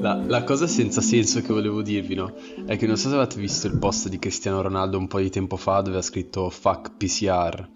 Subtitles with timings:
[0.00, 2.34] La, la, cosa senza senso che volevo dirvi, no?
[2.66, 5.28] È che non so se avete visto il post di Cristiano Ronaldo un po' di
[5.28, 7.68] tempo fa dove ha scritto fuck PCR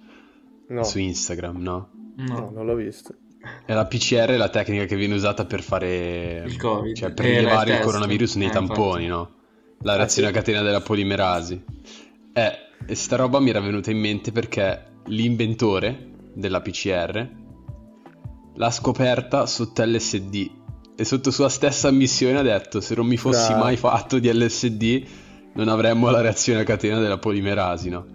[0.68, 0.84] no.
[0.84, 1.90] su Instagram, no?
[2.16, 3.14] No, no non l'ho visto.
[3.66, 6.44] E la PCR è la tecnica che viene usata per fare...
[6.46, 6.96] Il Covid.
[6.96, 9.06] Cioè per rilevare il coronavirus nei eh, tamponi, infatti.
[9.06, 9.30] no?
[9.82, 10.36] La reazione ah, sì.
[10.36, 11.62] a catena della polimerasi.
[12.32, 12.52] Eh,
[12.86, 17.28] e sta roba mi era venuta in mente perché l'inventore della PCR
[18.54, 20.62] l'ha scoperta sotto LSD
[20.96, 23.64] e sotto sua stessa ammissione ha detto se non mi fossi Bravo.
[23.64, 25.06] mai fatto di LSD
[25.54, 28.06] non avremmo la reazione a catena della polimerasi, no?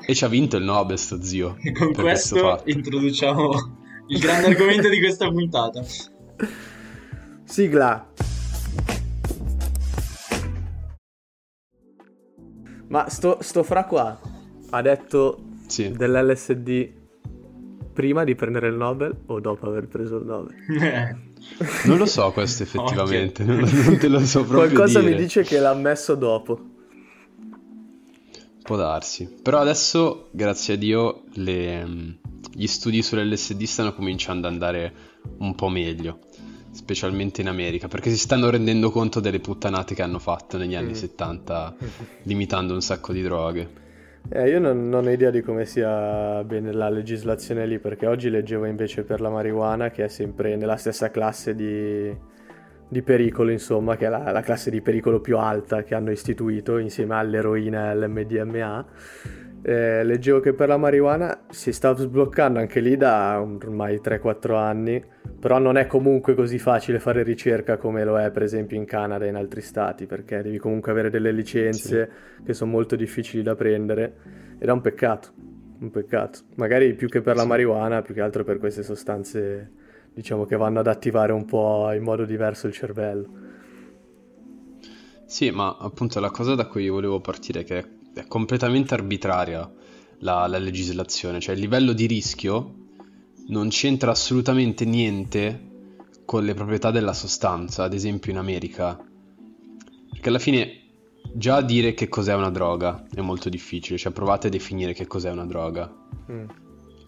[0.00, 1.56] E ci ha vinto il Nobel sto zio.
[1.60, 3.50] E con questo, questo introduciamo
[4.08, 5.84] il grande argomento di questa puntata.
[7.44, 8.12] Sigla.
[12.88, 14.18] Ma sto, sto fra qua
[14.70, 15.90] ha detto sì.
[15.92, 16.90] dell'LSD
[17.92, 21.26] prima di prendere il Nobel o dopo aver preso il Nobel?
[21.84, 25.12] Non lo so questo effettivamente, non, non, te lo so proprio Qualcosa dire.
[25.12, 26.58] mi dice che l'ha messo dopo.
[28.62, 29.28] Può darsi.
[29.42, 32.18] Però adesso, grazie a Dio, le,
[32.52, 34.92] gli studi sull'LSD stanno cominciando ad andare
[35.38, 36.18] un po' meglio
[36.70, 40.90] specialmente in America, perché si stanno rendendo conto delle puttanate che hanno fatto negli anni
[40.90, 40.94] mm.
[40.94, 41.76] 70,
[42.24, 43.86] limitando un sacco di droghe.
[44.30, 48.28] Eh, io non, non, ho idea di come sia bene la legislazione lì, perché oggi
[48.28, 52.14] leggevo invece per la marijuana, che è sempre nella stessa classe di,
[52.88, 56.76] di pericolo, insomma, che è la, la, classe di pericolo più alta che hanno istituito
[56.76, 58.86] insieme all'eroina e all'MDMA
[59.68, 65.04] eh, leggevo che per la marijuana si sta sbloccando anche lì da ormai 3-4 anni,
[65.38, 69.26] però non è comunque così facile fare ricerca come lo è per esempio in Canada
[69.26, 72.44] e in altri stati, perché devi comunque avere delle licenze sì.
[72.44, 74.14] che sono molto difficili da prendere
[74.58, 75.28] ed è un peccato,
[75.80, 76.38] un peccato.
[76.54, 79.70] Magari più che per la marijuana, più che altro per queste sostanze
[80.14, 83.28] diciamo che vanno ad attivare un po' in modo diverso il cervello.
[85.26, 89.70] Sì, ma appunto la cosa da cui volevo partire che è completamente arbitraria
[90.20, 92.74] la, la legislazione, cioè il livello di rischio
[93.48, 95.66] non c'entra assolutamente niente
[96.24, 98.98] con le proprietà della sostanza, ad esempio in America.
[100.10, 100.82] Perché alla fine
[101.32, 105.30] già dire che cos'è una droga è molto difficile, cioè provate a definire che cos'è
[105.30, 105.90] una droga.
[106.30, 106.44] Mm.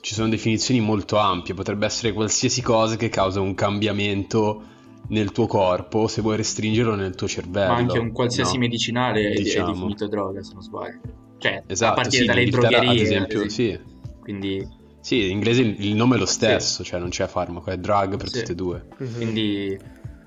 [0.01, 4.65] Ci sono definizioni molto ampie, potrebbe essere qualsiasi cosa che causa un cambiamento
[5.09, 7.73] nel tuo corpo se vuoi restringerlo nel tuo cervello.
[7.73, 8.61] Ma anche un qualsiasi no?
[8.61, 9.71] medicinale diciamo.
[9.71, 11.01] è definito droga, se non sbaglio.
[11.39, 13.79] Cioè, esatto, a partire sì, dalle drogherie, ad esempio, sì.
[14.21, 14.79] Quindi...
[15.01, 16.91] Sì, in inglese il nome è lo stesso, sì.
[16.91, 18.39] cioè non c'è farmaco, è drug per sì.
[18.41, 18.87] tutte e due.
[19.03, 19.15] Mm-hmm.
[19.15, 19.79] Quindi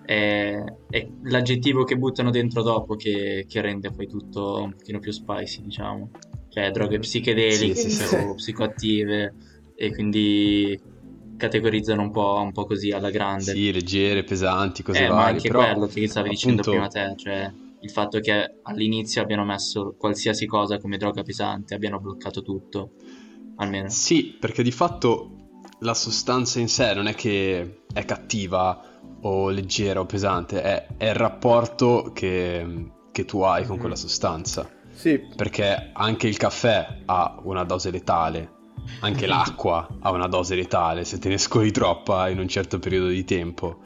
[0.03, 5.11] è, è, l'aggettivo che buttano dentro dopo che, che, rende poi tutto un pochino più
[5.11, 6.09] spicy, diciamo.
[6.49, 9.33] Cioè droghe psichedeliche sì, o psicoattive
[9.75, 10.79] e quindi
[11.43, 13.51] categorizzano un po', un po', così alla grande.
[13.51, 15.15] Sì, leggere, pesanti, cose eh, varie.
[15.15, 19.43] Ma anche però, quello che stavi dicendo prima te, cioè il fatto che all'inizio abbiano
[19.43, 22.91] messo qualsiasi cosa come droga pesante, abbiano bloccato tutto,
[23.57, 23.89] almeno.
[23.89, 28.81] Sì, perché di fatto la sostanza in sé non è che è cattiva
[29.23, 34.69] o leggera o pesante, è, è il rapporto che, che tu hai con quella sostanza.
[34.93, 35.19] Sì.
[35.35, 38.52] Perché anche il caffè ha una dose letale,
[38.99, 43.07] anche l'acqua ha una dose letale se te ne scoli troppa in un certo periodo
[43.07, 43.79] di tempo.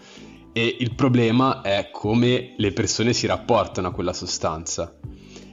[0.54, 4.98] E il problema è come le persone si rapportano a quella sostanza.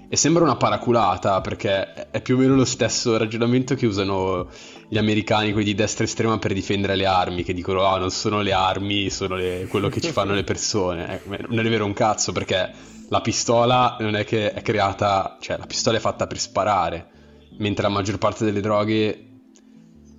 [0.09, 4.49] E sembra una paraculata perché è più o meno lo stesso ragionamento che usano
[4.89, 8.41] gli americani, quelli di destra estrema, per difendere le armi, che dicono ah, non sono
[8.41, 9.67] le armi, sono le...
[9.69, 11.21] quello che ci fanno le persone.
[11.21, 12.71] Eh, non è vero un cazzo perché
[13.09, 17.11] la pistola non è che è creata, cioè la pistola è fatta per sparare,
[17.59, 19.34] mentre la maggior parte delle droghe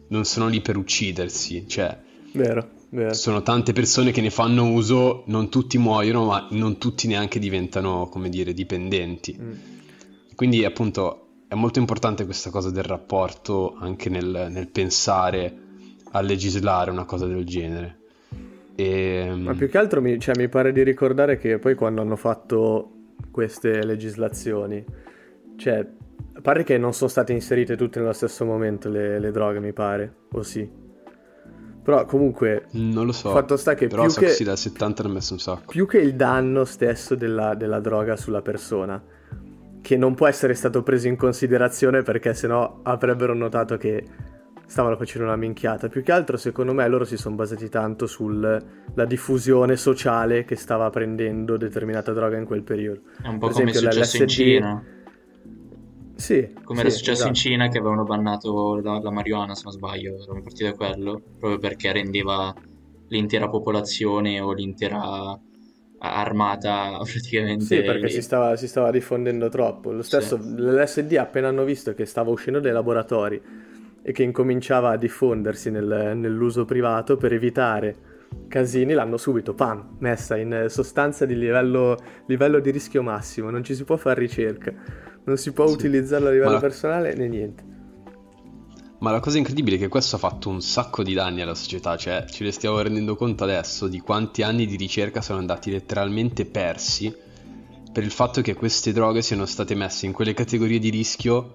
[0.08, 1.98] non sono lì per uccidersi, cioè...
[2.34, 3.14] Vero, vero.
[3.14, 8.08] Sono tante persone che ne fanno uso, non tutti muoiono, ma non tutti neanche diventano,
[8.10, 9.38] come dire, dipendenti.
[9.40, 9.52] Mm.
[10.36, 15.64] Quindi appunto è molto importante questa cosa del rapporto anche nel, nel pensare
[16.12, 18.00] a legislare una cosa del genere.
[18.76, 19.34] E...
[19.34, 22.92] Ma più che altro mi, cioè, mi pare di ricordare che poi quando hanno fatto
[23.32, 24.84] queste legislazioni,
[25.56, 25.86] cioè
[26.46, 29.74] a parte che non sono state inserite tutte nello stesso momento le, le droghe, mi
[29.74, 30.70] pare, o sì.
[31.82, 32.66] Però comunque...
[32.74, 33.32] Non lo so.
[33.32, 35.64] Fatto sta che però più so che, che sì, dal 70 hanno messo un sacco.
[35.66, 39.04] Più che il danno stesso della, della droga sulla persona,
[39.82, 44.04] che non può essere stato preso in considerazione perché sennò avrebbero notato che
[44.68, 45.90] stavano facendo una minchiata.
[45.90, 48.62] Più che altro, secondo me, loro si sono basati tanto sulla
[49.08, 53.02] diffusione sociale che stava prendendo determinata droga in quel periodo.
[53.20, 54.84] È un po' per come esempio, è successo LSD, in Cina.
[56.16, 57.28] Sì, come sì, era successo esatto.
[57.30, 61.22] in Cina che avevano bannato la, la marijuana, se non sbaglio, erano partiti da quello,
[61.38, 62.54] proprio perché rendeva
[63.08, 65.38] l'intera popolazione o l'intera
[66.00, 67.66] armata praticamente.
[67.66, 69.92] Sì, perché si stava, si stava, diffondendo troppo.
[69.92, 70.56] Lo stesso, sì.
[70.56, 73.42] l'LSD appena hanno visto che stava uscendo dai laboratori
[74.02, 78.14] e che incominciava a diffondersi nel, nell'uso privato per evitare
[78.48, 81.98] casini, l'hanno subito, pam, messa in sostanza di livello,
[82.28, 83.50] livello di rischio massimo.
[83.50, 84.74] Non ci si può fare ricerca,
[85.26, 85.74] non si può sì.
[85.74, 86.60] utilizzarlo a livello Ma...
[86.60, 87.64] personale né niente.
[89.00, 91.98] Ma la cosa incredibile è che questo ha fatto un sacco di danni alla società,
[91.98, 96.46] cioè ce ne stiamo rendendo conto adesso di quanti anni di ricerca sono andati letteralmente
[96.46, 97.14] persi
[97.92, 101.54] per il fatto che queste droghe siano state messe in quelle categorie di rischio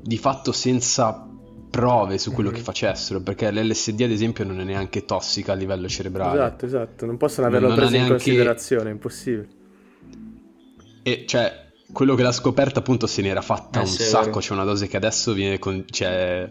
[0.00, 1.26] di fatto senza
[1.68, 2.58] prove su quello mm-hmm.
[2.58, 6.34] che facessero, perché l'LSD ad esempio non è neanche tossica a livello cerebrale.
[6.34, 8.12] Esatto, esatto, non possono averlo non preso neanche...
[8.12, 9.48] in considerazione, è impossibile.
[11.02, 11.61] E cioè,
[11.92, 14.88] quello che l'ha scoperta appunto se ne era fatta eh, un sacco, c'è una dose
[14.88, 16.48] che adesso viene con, cioè,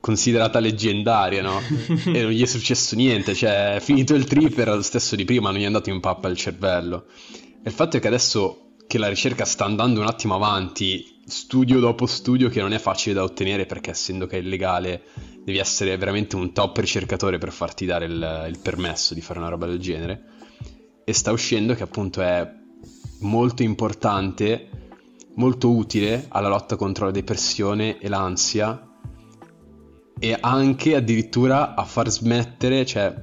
[0.00, 1.60] considerata leggendaria, no?
[2.12, 5.24] e non gli è successo niente, cioè è finito il trip, era lo stesso di
[5.24, 7.06] prima, non gli è andato in pappa il cervello.
[7.62, 11.78] E il fatto è che adesso che la ricerca sta andando un attimo avanti, studio
[11.78, 15.02] dopo studio che non è facile da ottenere perché essendo che è illegale
[15.44, 19.48] devi essere veramente un top ricercatore per farti dare il, il permesso di fare una
[19.48, 20.24] roba del genere.
[21.04, 22.58] E sta uscendo che appunto è
[23.20, 24.68] molto importante,
[25.34, 28.86] molto utile alla lotta contro la depressione e l'ansia
[30.18, 33.14] e anche addirittura a far smettere cioè,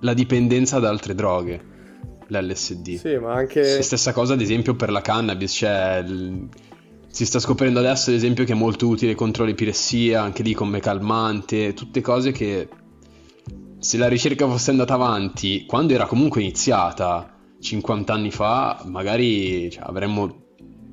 [0.00, 1.60] la dipendenza da altre droghe,
[2.28, 2.96] l'LSD.
[2.96, 3.82] Sì, ma anche...
[3.82, 6.04] Stessa cosa ad esempio per la cannabis, cioè...
[7.12, 10.78] Si sta scoprendo adesso, ad esempio, che è molto utile contro l'epilessia, anche lì come
[10.78, 12.68] calmante, tutte cose che
[13.80, 17.29] se la ricerca fosse andata avanti, quando era comunque iniziata,
[17.60, 20.48] 50 anni fa magari cioè, avremmo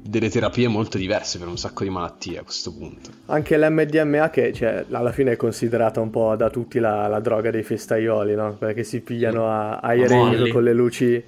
[0.08, 3.10] delle terapie molto diverse per un sacco di malattie a questo punto.
[3.26, 7.52] Anche l'MDMA che cioè, alla fine è considerata un po' da tutti la, la droga
[7.52, 8.56] dei festaioli, no?
[8.58, 11.24] Perché si pigliano a, ai rave con le luci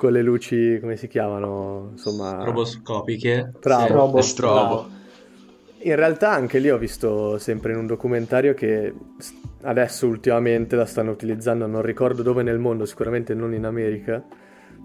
[0.00, 1.88] con le luci, come si chiamano?
[1.90, 2.42] Insomma...
[2.42, 3.52] Roboscopiche.
[3.60, 3.86] Bravo.
[3.86, 4.20] Sì, Robo.
[4.22, 4.88] Strobo.
[5.82, 8.94] In realtà anche lì ho visto sempre in un documentario che
[9.62, 14.24] adesso ultimamente la stanno utilizzando, non ricordo dove nel mondo, sicuramente non in America,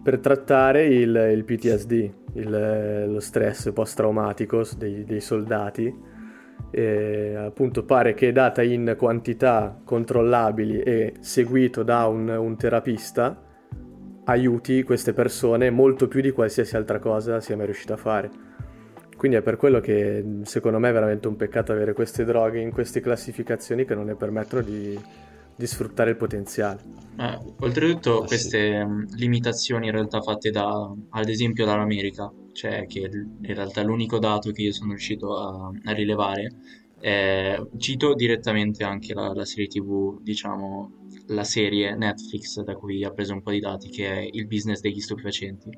[0.06, 6.14] per trattare il, il PTSD, il, lo stress post-traumatico dei, dei soldati.
[6.70, 13.36] E appunto pare che data in quantità controllabili e seguito da un, un terapista
[14.26, 18.30] aiuti queste persone molto più di qualsiasi altra cosa sia mai riuscito a fare.
[19.18, 22.72] Quindi è per quello che secondo me è veramente un peccato avere queste droghe in
[22.72, 25.00] queste classificazioni che non ne permettono di,
[25.56, 26.82] di sfruttare il potenziale.
[27.18, 28.86] Eh, oltretutto ah, queste sì.
[28.86, 34.52] Mm, limitazioni in realtà fatte da, ad esempio dall'America, cioè che in realtà l'unico dato
[34.52, 36.52] che io sono riuscito a, a rilevare,
[37.00, 43.12] eh, cito direttamente anche la, la, serie tv, diciamo la serie Netflix da cui ha
[43.12, 45.70] preso un po' di dati, che è il business degli stupefacenti,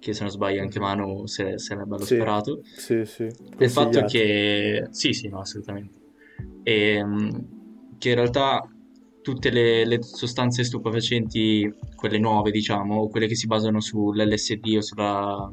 [0.00, 2.60] che se non sbaglio anche Manu se, se l'è bello sì, sperato.
[2.64, 3.28] Sì, sì.
[3.58, 4.88] Il fatto che...
[4.90, 6.00] Sì, sì, no, assolutamente.
[6.64, 7.28] E, mm,
[7.98, 8.66] che in realtà
[9.22, 14.80] tutte le, le, sostanze stupefacenti, quelle nuove diciamo, o quelle che si basano sull'LSD o
[14.80, 15.50] sulla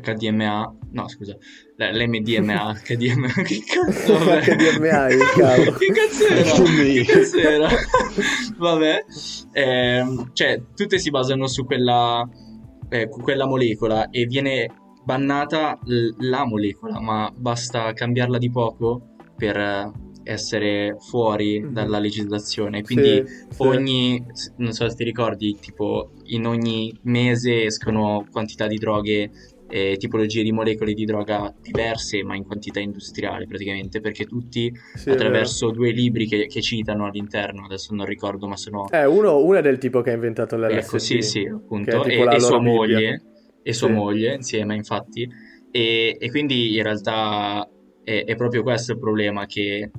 [0.00, 1.36] HDMA, no scusa,
[1.76, 6.52] l'MDMA, HDMA, che cazzo HDMA, che cazzo era?
[6.52, 7.68] che cazzo era?
[8.56, 9.04] Vabbè,
[9.52, 12.28] eh, cioè tutte si basano su quella,
[12.88, 14.70] eh, quella molecola e viene
[15.04, 15.78] bannata
[16.18, 21.72] la molecola, ma basta cambiarla di poco per essere fuori mm-hmm.
[21.72, 22.82] dalla legislazione.
[22.82, 24.50] Quindi sì, ogni, sì.
[24.56, 29.30] non so se ti ricordi, tipo in ogni mese escono quantità di droghe
[29.70, 35.10] e tipologie di molecole di droga diverse, ma in quantità industriale praticamente, perché tutti sì,
[35.10, 38.88] attraverso due libri che, che, citano all'interno, adesso non ricordo, ma sono...
[38.90, 40.76] Eh, uno, uno è del tipo che ha inventato l'LSD.
[40.76, 43.22] Ecco, sì, sì, appunto, e, e sua moglie,
[43.62, 45.28] e sua moglie insieme, infatti,
[45.70, 47.68] e, e quindi in realtà
[48.02, 49.90] è, è proprio questo il problema, che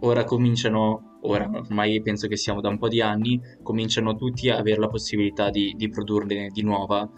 [0.00, 4.58] ora cominciano, ora ormai penso che siamo da un po' di anni, cominciano tutti a
[4.58, 7.08] avere la possibilità di, di produrne di nuova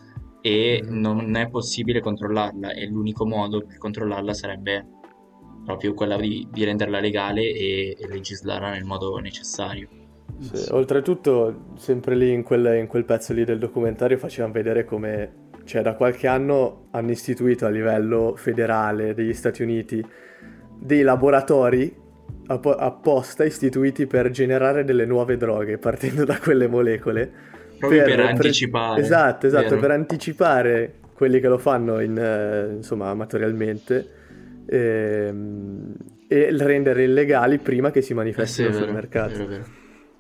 [0.41, 1.01] e mm-hmm.
[1.01, 4.87] non è possibile controllarla e l'unico modo per controllarla sarebbe
[5.65, 9.89] proprio quella di, di renderla legale e, e, legislarla nel modo necessario.
[10.39, 15.51] Sì, oltretutto, sempre lì in quel, in quel pezzo lì del documentario facevano vedere come,
[15.65, 20.05] cioè da qualche anno hanno istituito a livello federale degli Stati Uniti
[20.81, 22.02] dei laboratori
[22.47, 27.31] apposta istituiti per generare delle nuove droghe partendo da quelle molecole.
[27.79, 29.01] Proprio per, per anticipare.
[29.01, 29.81] Esatto, esatto, vero?
[29.81, 34.11] per anticipare quelli che lo fanno in, eh, insomma, amatorialmente
[34.67, 35.95] e, ehm,
[36.29, 39.39] e rendere illegali prima che si manifestino eh sì, sul mercato.
[39.39, 39.65] Vero, vero.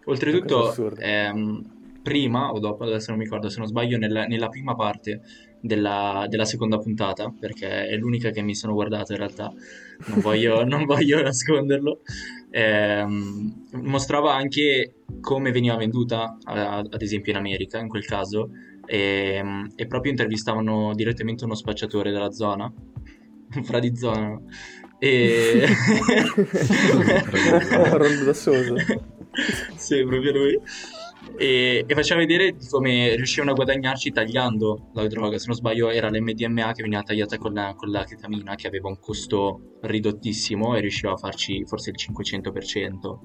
[0.04, 4.75] Oltretutto, ehm, prima o dopo, adesso non mi ricordo se non sbaglio, nella, nella prima
[4.75, 5.21] parte
[5.62, 9.50] della, della, seconda puntata, perché è l'unica che mi sono guardato in realtà,
[10.07, 12.00] non voglio, non voglio nasconderlo,
[12.50, 13.07] eh,
[13.73, 18.50] mostrava anche come veniva venduta, ad esempio in America, in quel caso,
[18.85, 19.42] e,
[19.76, 22.71] e proprio intervistavano direttamente uno spacciatore della zona,
[23.54, 24.38] un fra di zona,
[24.99, 25.66] e...
[27.92, 28.75] Rondo da Sosa.
[29.76, 30.61] sì, proprio lui
[31.37, 35.39] e, e faceva vedere come riuscivano a guadagnarci tagliando la droga.
[35.39, 38.89] Se non sbaglio, era l'MDMA che veniva tagliata con la, con la ketamina, che aveva
[38.89, 43.19] un costo ridottissimo e riusciva a farci forse il 500%,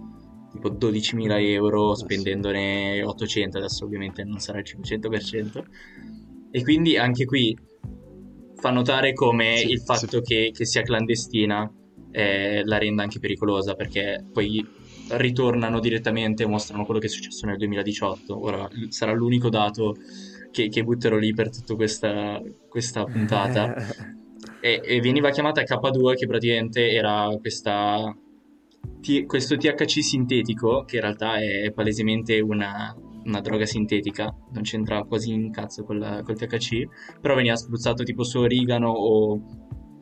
[0.51, 3.57] tipo 12.000 euro spendendone 800.
[3.57, 5.63] Adesso, ovviamente, non sarà il 500%.
[6.51, 7.55] E quindi anche qui
[8.55, 10.21] fa notare come sì, il fatto sì.
[10.21, 11.71] che, che, sia clandestina
[12.11, 14.65] eh, la renda anche pericolosa perché poi
[15.11, 18.39] ritornano direttamente e mostrano quello che è successo nel 2018.
[18.39, 19.95] Ora sarà l'unico dato
[20.51, 23.75] che, che butterò lì per tutta questa, questa puntata.
[24.59, 28.15] e, e, veniva chiamata K2 che praticamente era questa,
[29.01, 32.95] t- questo THC sintetico che in realtà è palesemente una,
[33.25, 38.23] una droga sintetica, non c'entra quasi in cazzo col, col THC, però veniva spruzzato tipo
[38.23, 39.41] su origano o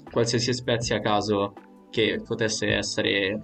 [0.10, 1.54] qualsiasi spezia a caso
[1.90, 3.42] che potesse essere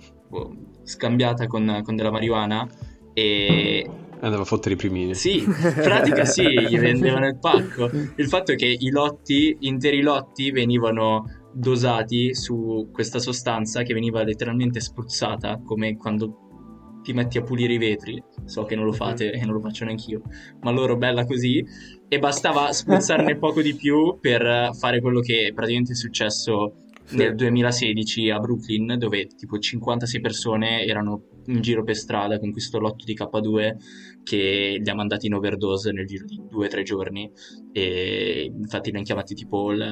[0.83, 2.67] scambiata con, con, della marijuana
[3.13, 3.89] e...
[4.23, 5.15] Andava a fottere i primini.
[5.15, 7.89] Sì, in pratica sì, gli vendevano il pacco.
[8.15, 14.23] Il fatto è che i lotti, interi lotti, venivano dosati su questa sostanza che veniva
[14.23, 16.51] letteralmente spruzzata, come quando
[17.01, 18.23] ti metti a pulire i vetri.
[18.45, 20.21] So che non lo fate e non lo faccio neanch'io,
[20.61, 21.65] ma loro bella così.
[22.07, 26.75] E bastava spruzzarne poco di più per fare quello che praticamente è successo
[27.11, 27.17] sì.
[27.17, 32.79] nel 2016 a Brooklyn, dove tipo 56 persone erano in giro per strada con questo
[32.79, 33.75] lotto di K2
[34.23, 37.29] che li ha mandati in overdose nel giro di due o tre giorni
[37.71, 39.83] e infatti li hanno chiamati tipo il,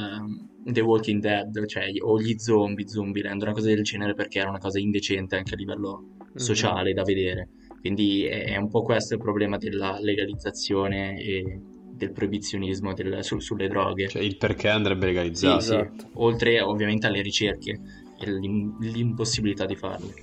[0.64, 4.60] The Walking Dead cioè, o gli zombie, Zombieland, una cosa del genere perché era una
[4.60, 6.36] cosa indecente anche a livello mhm.
[6.36, 6.96] sociale mm-hmm.
[6.96, 7.50] da vedere
[7.80, 11.62] quindi è un po' questo il problema della legalizzazione e
[12.00, 14.08] del proibizionismo del, su, sulle droghe.
[14.08, 15.60] Cioè il perché andrebbe legalizzato.
[15.60, 15.94] Sì, esatto.
[15.98, 16.08] sì.
[16.14, 17.80] Oltre ovviamente alle ricerche
[18.20, 20.14] e l'impossibilità di farle.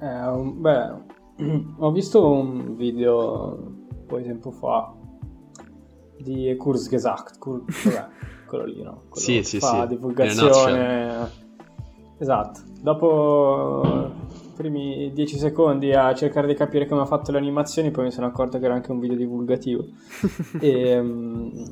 [0.00, 0.92] Eh, beh,
[1.78, 4.94] ho visto un video un po' di tempo fa
[6.18, 7.64] di Kurzgesagt, Kur-
[8.48, 9.04] quello lì, no?
[9.08, 9.88] Quello sì, sì, fa sì.
[9.88, 11.46] divulgazione.
[12.18, 12.60] Esatto.
[12.80, 14.12] Dopo
[14.58, 18.26] primi 10 secondi a cercare di capire come ha fatto le animazioni, poi mi sono
[18.26, 19.86] accorto che era anche un video divulgativo.
[20.60, 21.66] e, um,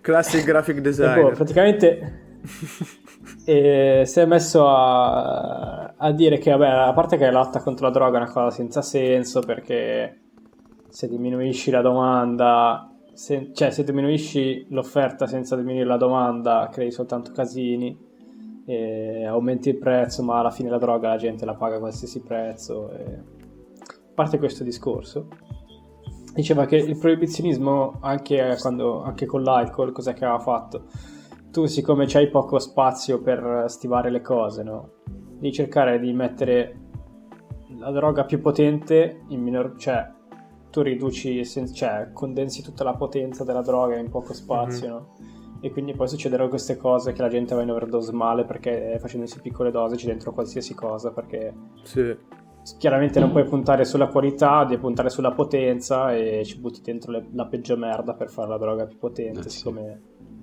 [0.00, 1.20] Classic graphic design.
[1.20, 2.38] Boh, praticamente
[3.44, 7.86] e si è messo a, a, dire che, vabbè, a parte che la lotta contro
[7.86, 10.18] la droga è una cosa senza senso perché
[10.88, 17.32] se diminuisci la domanda, se, cioè se diminuisci l'offerta senza diminuire la domanda, crei soltanto
[17.32, 18.08] casini
[19.26, 22.90] aumenti il prezzo, ma alla fine la droga la gente la paga a qualsiasi prezzo.
[22.90, 23.04] E...
[23.04, 25.28] A parte questo discorso,
[26.34, 30.84] diceva che il proibizionismo, anche, quando, anche con l'alcol, cos'è che aveva fatto?
[31.50, 34.90] Tu, siccome c'hai poco spazio per stivare le cose, no?
[35.06, 36.78] Devi cercare di mettere
[37.78, 39.74] la droga più potente in minor...
[39.76, 40.18] cioè
[40.70, 44.96] tu riduci, cioè condensi tutta la potenza della droga in poco spazio, mm-hmm.
[44.96, 45.14] no?
[45.60, 49.40] E quindi poi succederanno queste cose che la gente va in overdose male perché facendosi
[49.40, 52.16] piccole dosi c'è dentro qualsiasi cosa perché sì.
[52.78, 57.26] chiaramente non puoi puntare sulla qualità devi puntare sulla potenza e ci butti dentro le,
[57.32, 60.00] la peggio merda per fare la droga più potente eh, siccome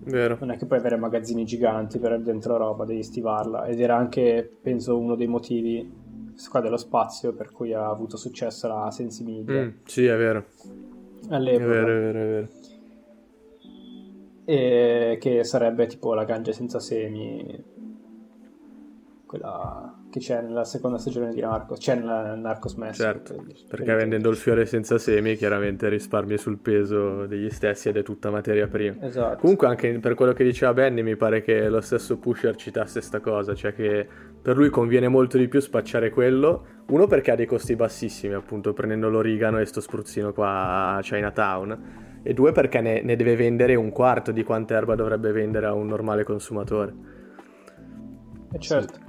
[0.08, 0.38] Vero.
[0.40, 3.66] non è che puoi avere magazzini giganti per dentro roba devi stivarla.
[3.66, 6.06] Ed era anche penso uno dei motivi
[6.50, 10.46] qua dello spazio per cui ha avuto successo la Sensimiglia mm, sì è vero.
[11.30, 11.64] All'epoca.
[11.64, 12.48] è vero è vero è vero
[14.50, 17.76] e che sarebbe tipo la ganja senza semi.
[19.26, 23.84] Quella che c'è nella seconda stagione di Narcos c'è nella Narcos Messo certo, per, perché
[23.84, 28.30] per vendendo il fiore senza semi chiaramente risparmi sul peso degli stessi ed è tutta
[28.30, 28.96] materia prima.
[29.02, 29.40] Esatto.
[29.40, 33.20] comunque anche per quello che diceva Benny mi pare che lo stesso Pusher citasse sta
[33.20, 34.08] cosa cioè che
[34.42, 38.72] per lui conviene molto di più spacciare quello uno perché ha dei costi bassissimi appunto
[38.72, 43.76] prendendo l'origano e sto spruzzino qua a Chinatown e due perché ne, ne, deve vendere
[43.76, 46.94] un quarto di quanta erba dovrebbe vendere a un normale consumatore.
[48.52, 48.96] E certo.
[48.96, 49.02] Sì.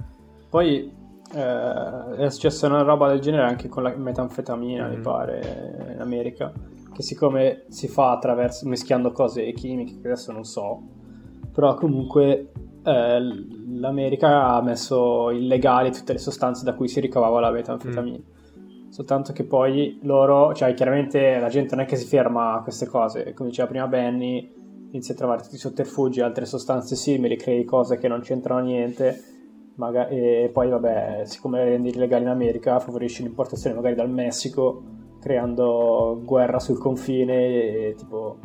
[0.49, 0.93] Poi
[1.35, 4.95] eh, è successa una roba del genere anche con la metanfetamina, mm-hmm.
[4.95, 6.53] mi pare, in America,
[6.93, 10.81] che siccome si fa attraverso mischiando cose chimiche, che adesso non so,
[11.51, 12.51] però comunque
[12.85, 13.19] eh,
[13.67, 18.17] l'America ha messo illegali tutte le sostanze da cui si ricavava la metanfetamina.
[18.17, 18.37] Mm
[18.89, 22.87] soltanto che poi loro, cioè chiaramente la gente non è che si ferma a queste
[22.87, 24.51] cose, come diceva prima Benny,
[24.91, 29.21] inizi a trovare tutti i sotterfugi, altre sostanze simili, crei cose che non c'entrano niente,
[29.75, 34.83] magari, e poi vabbè, siccome le rendi illegali in America, favorisci l'importazione magari dal Messico,
[35.19, 38.39] creando guerra sul confine, e, tipo,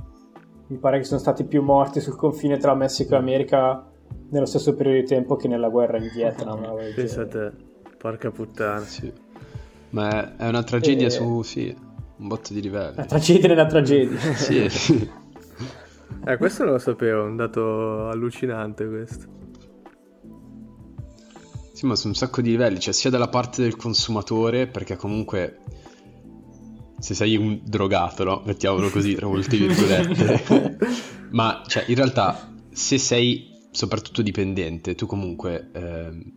[0.66, 3.90] mi pare che sono stati più morti sul confine tra Messico e America
[4.30, 6.74] nello stesso periodo di tempo che nella guerra in Vietnam.
[6.94, 7.52] Pensate,
[7.96, 8.80] porca puttana.
[8.80, 9.23] Sì.
[9.94, 11.10] Ma è una tragedia e...
[11.10, 11.74] su, sì,
[12.16, 12.96] un botto di livelli.
[12.96, 14.18] Una tragedia nella tragedia.
[14.34, 15.10] sì.
[16.26, 19.26] Eh, questo non lo sapevo, è un dato allucinante questo.
[21.72, 25.58] Sì, ma su un sacco di livelli, cioè sia dalla parte del consumatore, perché comunque
[26.98, 28.42] se sei un drogato, no?
[28.46, 30.78] Mettiamolo così, tra molte virgolette.
[31.32, 36.32] ma cioè, in realtà, se sei soprattutto dipendente, tu comunque, eh,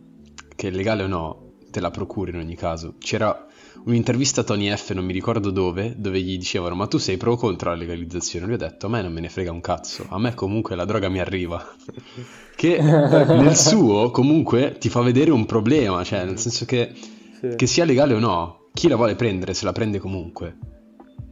[0.54, 2.96] che è legale o no, te la procuri in ogni caso.
[2.98, 3.46] C'era
[3.84, 7.32] un'intervista a Tony F, non mi ricordo dove, dove gli dicevano ma tu sei pro
[7.32, 8.46] o contro la legalizzazione?
[8.46, 10.84] Lui ha detto a me non me ne frega un cazzo, a me comunque la
[10.84, 11.64] droga mi arriva.
[12.56, 16.92] che nel suo comunque ti fa vedere un problema, cioè nel senso che,
[17.40, 17.54] sì.
[17.54, 20.56] che sia legale o no, chi la vuole prendere se la prende comunque.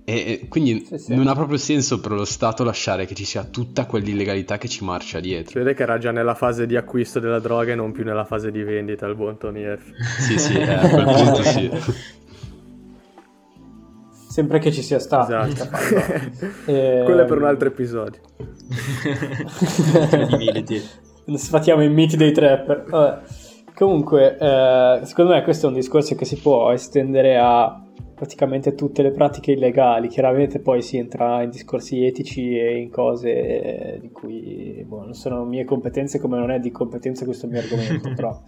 [0.09, 1.15] E, quindi sì, sì.
[1.17, 4.85] non ha proprio senso per lo Stato lasciare che ci sia tutta quell'illegalità che ci
[4.85, 5.51] marcia dietro.
[5.51, 8.25] Si vede che era già nella fase di acquisto della droga e non più nella
[8.25, 10.21] fase di vendita il buon Tony F.
[10.21, 11.71] sì, sì, eh, a quel punto sì.
[14.37, 15.35] Sempre che ci sia stato.
[15.35, 15.77] Esatto.
[16.71, 17.01] e...
[17.09, 18.21] Quello è per un altro episodio.
[21.37, 22.85] Sfatiamo i miti dei trapper.
[22.87, 23.23] Vabbè.
[23.75, 27.83] Comunque, eh, secondo me questo è un discorso che si può estendere a
[28.15, 30.09] praticamente tutte le pratiche illegali.
[30.09, 35.47] Chiaramente poi si entra in discorsi etici e in cose di cui boh, non sono
[35.47, 38.39] mie competenze, come non è di competenza questo mio argomento, però,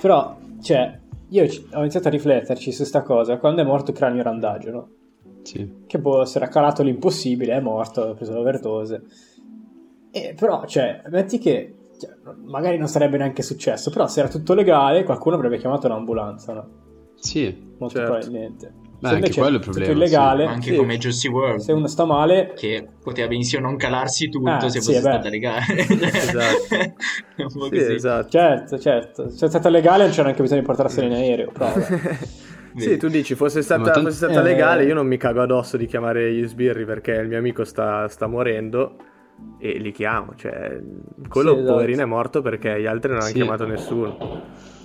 [0.00, 4.70] però, cioè, io ho iniziato a rifletterci su questa cosa quando è morto Cranio Randagio,
[4.70, 4.88] no?
[5.42, 5.84] Sì.
[5.86, 9.02] Che boh, si era calato l'impossibile, è morto, ha preso l'overdose.
[10.10, 12.10] E però, cioè, metti che cioè,
[12.44, 16.68] magari non sarebbe neanche successo, però se era tutto legale qualcuno avrebbe chiamato un'ambulanza, no?
[17.14, 18.12] Sì, molto certo.
[18.12, 18.72] probabilmente.
[19.00, 19.92] Beh, anche quello è il problema.
[19.92, 20.52] illegale, sì.
[20.52, 20.76] anche sì.
[20.76, 21.60] come Juicy World.
[21.60, 25.28] Se uno sta male, che poteva benissimo non calarsi tutto ah, se sì, fosse stata
[25.28, 25.86] legale.
[25.86, 27.68] esatto.
[27.70, 28.28] sì, esatto.
[28.28, 29.30] Certo, certo.
[29.30, 31.52] Se è stata legale non c'era neanche bisogno di portarsela in aereo.
[31.52, 31.72] Però,
[32.74, 34.00] sì, tu dici, fosse stata, tanti...
[34.00, 34.42] fosse stata eh...
[34.42, 38.08] legale, io non mi cago addosso di chiamare gli sbirri perché il mio amico sta,
[38.08, 38.96] sta morendo
[39.60, 40.34] e li chiamo.
[40.34, 40.76] Cioè,
[41.28, 41.72] quello sì, esatto.
[41.72, 44.76] poverino è morto perché gli altri non hanno chiamato nessuno.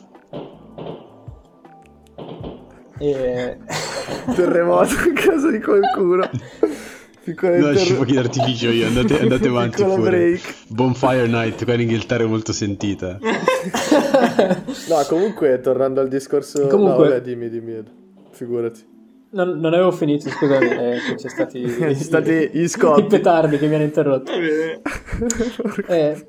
[3.03, 3.57] E...
[4.35, 6.29] Terremoto in casa di qualcuno.
[7.23, 10.01] Piccolo no, ci fuochi d'artificio io, andate, andate avanti pure.
[10.01, 10.55] Break.
[10.67, 13.17] Bonfire Night, qua in Inghilterra è molto sentita.
[13.21, 16.67] no, comunque, tornando al discorso...
[16.67, 17.03] Comunque...
[17.03, 17.81] No, vabbè, dimmi, dimmi,
[18.31, 18.85] figurati.
[19.31, 23.01] Non, non, avevo finito, scusami, eh, c'è stati, i, stati gli scoppi.
[23.01, 24.31] I petardi che mi hanno interrotto.
[25.87, 26.27] eh,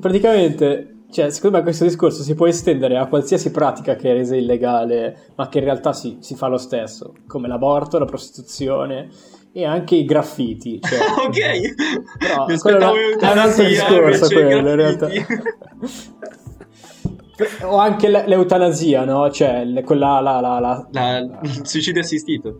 [0.00, 4.34] praticamente cioè, secondo me questo discorso si può estendere a qualsiasi pratica che è resa
[4.34, 9.10] illegale, ma che in realtà si, si fa lo stesso, come l'aborto, la prostituzione
[9.52, 10.80] e anche i graffiti.
[10.80, 11.74] Cioè, ok,
[12.18, 15.08] però quello è un altro discorso quello in realtà.
[17.66, 19.30] o anche l'eutanasia, no?
[19.30, 22.56] Cioè, quella la, la, la, la, il suicidio assistito.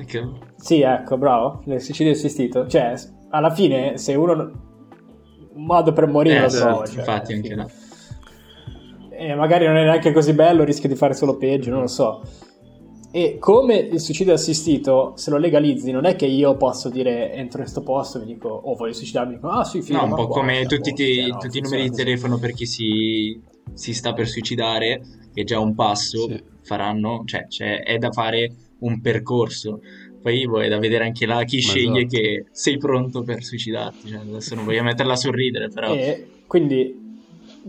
[0.00, 0.26] Okay.
[0.56, 2.66] Sì, ecco, bravo, il suicidio assistito.
[2.66, 2.94] Cioè,
[3.28, 4.68] alla fine, se uno
[5.54, 7.70] un modo per morire eh, lo esatto, cioè, infatti anche no.
[9.10, 12.22] E magari non è neanche così bello, rischia di fare solo peggio, non lo so.
[13.12, 17.58] E come il suicidio assistito, se lo legalizzi, non è che io posso dire entro
[17.58, 20.14] in questo posto e mi dico, oh voglio suicidarmi, dico, ah sì, figo, No, un
[20.14, 23.40] po' qua, come tutti, ti, cioè, no, tutti i numeri di telefono per chi si,
[23.74, 25.00] si, sta per suicidare,
[25.34, 26.40] che è già un passo, sì.
[26.62, 29.80] faranno, cioè, cioè, è da fare un percorso.
[30.22, 32.16] Poi è da vedere anche là chi Ma sceglie esatto.
[32.16, 34.08] che sei pronto per suicidarti.
[34.08, 35.94] Cioè, adesso non voglio metterla a sorridere, però.
[35.94, 37.18] E quindi,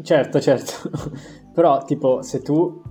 [0.01, 0.89] certo, certo.
[1.53, 2.81] però, tipo, se tu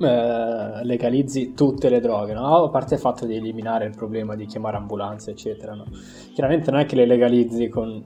[0.00, 2.64] eh, legalizzi tutte le droghe, no?
[2.64, 5.84] A parte il fatto di eliminare il problema di chiamare ambulanze, eccetera, no?
[6.32, 8.02] Chiaramente non è che le legalizzi con...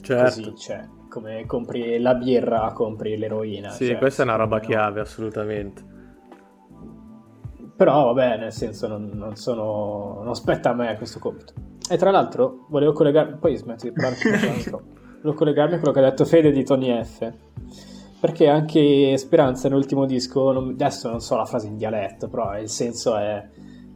[0.00, 0.24] Certo.
[0.24, 3.70] Così, cioè, come compri la birra, compri l'eroina.
[3.70, 5.89] Sì, cioè, questa è una roba chiave, assolutamente.
[7.80, 11.54] Però vabbè, nel senso non, non, sono, non spetta a me questo compito.
[11.88, 14.70] E tra l'altro volevo collegarmi, poi smetto di parlare
[15.22, 17.32] volevo collegarmi a quello che ha detto Fede di Tony F.
[18.20, 22.68] Perché anche Speranza nell'ultimo disco, non, adesso non so la frase in dialetto, però il
[22.68, 23.48] senso è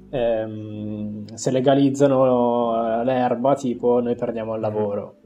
[0.08, 5.16] ehm, se legalizzano l'erba, tipo noi perdiamo il lavoro.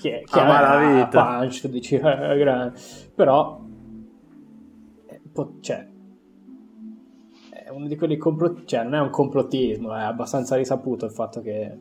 [0.00, 1.38] che, che ah, la vita.
[1.38, 2.72] punch, dici, eh,
[3.16, 3.60] però
[5.60, 5.88] cioè, è
[7.78, 8.64] uno di quelli complot...
[8.64, 11.78] cioè non è un complottismo, è abbastanza risaputo il fatto che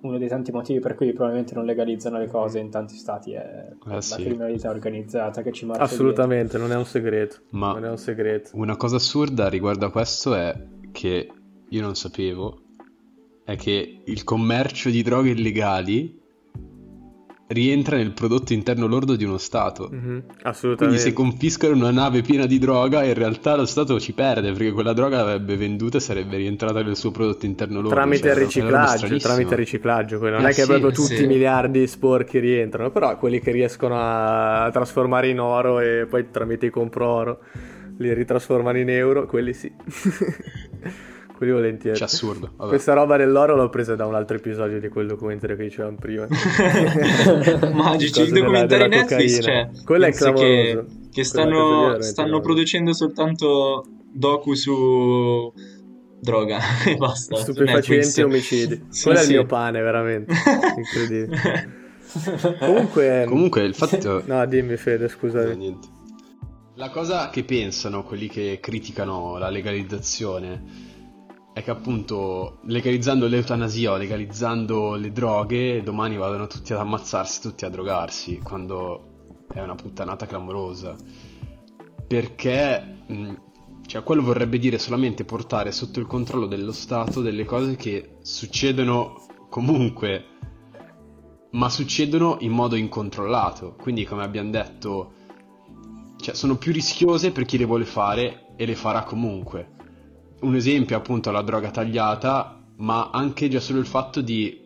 [0.00, 3.68] uno dei tanti motivi per cui probabilmente non legalizzano le cose in tanti stati è
[3.70, 4.22] eh la sì.
[4.22, 6.62] criminalità organizzata che ci marcia Assolutamente, dietro.
[6.66, 7.38] non è un segreto.
[7.50, 8.50] Ma non è un segreto.
[8.54, 10.54] Una cosa assurda riguardo a questo è
[10.92, 11.28] che
[11.68, 12.62] io non sapevo
[13.44, 16.20] è che il commercio di droghe illegali
[17.48, 19.90] rientra nel prodotto interno lordo di uno Stato.
[19.92, 20.76] Mm-hmm, assolutamente.
[20.76, 24.72] Quindi se confiscano una nave piena di droga, in realtà lo Stato ci perde perché
[24.72, 27.94] quella droga l'avrebbe venduta e sarebbe rientrata nel suo prodotto interno lordo.
[27.94, 30.18] Tramite cioè, il riciclaggio, tramite il riciclaggio.
[30.18, 31.24] Non eh, è che sì, proprio tutti sì.
[31.24, 36.66] i miliardi sporchi rientrano, però quelli che riescono a trasformare in oro e poi tramite
[36.66, 37.40] i compro oro
[37.98, 39.72] li ritrasformano in euro, quelli sì.
[41.38, 41.96] quelli volentieri.
[41.96, 42.50] C'è assurdo.
[42.56, 42.68] Vabbè.
[42.68, 46.26] Questa roba dell'oro l'ho presa da un altro episodio di quel documentario che dicevamo prima.
[47.72, 50.44] Magici, il documentario Netflix, cioè, quello è clamoroso.
[50.44, 55.52] Che, che stanno, stanno producendo soltanto docu su
[56.20, 57.36] droga e basta.
[57.36, 58.86] Stupefacenti e omicidi.
[58.88, 59.24] Sì, quello sì.
[59.24, 60.34] è il mio pane, veramente.
[60.76, 61.76] Incredibile.
[62.58, 64.24] Comunque, Comunque il fatto...
[64.26, 65.50] no, dimmi Fede, scusate.
[65.50, 65.88] No, niente.
[66.74, 70.88] La cosa che pensano quelli che criticano la legalizzazione
[71.58, 77.64] è che appunto legalizzando l'eutanasia o legalizzando le droghe domani vadano tutti ad ammazzarsi, tutti
[77.64, 80.94] a drogarsi, quando è una puttanata clamorosa.
[82.06, 82.96] Perché
[83.86, 89.26] cioè, quello vorrebbe dire solamente portare sotto il controllo dello Stato delle cose che succedono
[89.50, 90.24] comunque,
[91.52, 93.74] ma succedono in modo incontrollato.
[93.74, 95.12] Quindi, come abbiamo detto,
[96.18, 99.76] cioè, sono più rischiose per chi le vuole fare e le farà comunque
[100.40, 104.64] un esempio appunto la droga tagliata, ma anche già solo il fatto di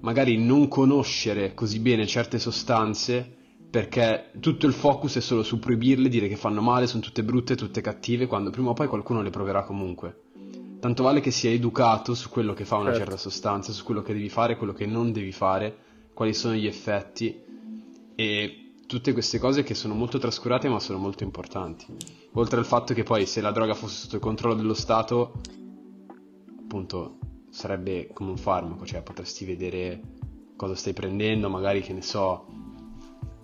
[0.00, 3.36] magari non conoscere così bene certe sostanze
[3.70, 7.54] perché tutto il focus è solo su proibirle, dire che fanno male, sono tutte brutte,
[7.54, 10.22] tutte cattive, quando prima o poi qualcuno le proverà comunque.
[10.80, 12.98] Tanto vale che sia educato su quello che fa una certo.
[13.00, 15.76] certa sostanza, su quello che devi fare, quello che non devi fare,
[16.14, 17.36] quali sono gli effetti
[18.14, 21.86] e tutte queste cose che sono molto trascurate ma sono molto importanti.
[22.34, 25.40] Oltre al fatto che poi se la droga fosse sotto il controllo dello Stato,
[26.60, 27.18] appunto
[27.50, 30.00] sarebbe come un farmaco, cioè potresti vedere
[30.56, 32.46] cosa stai prendendo, magari che ne so,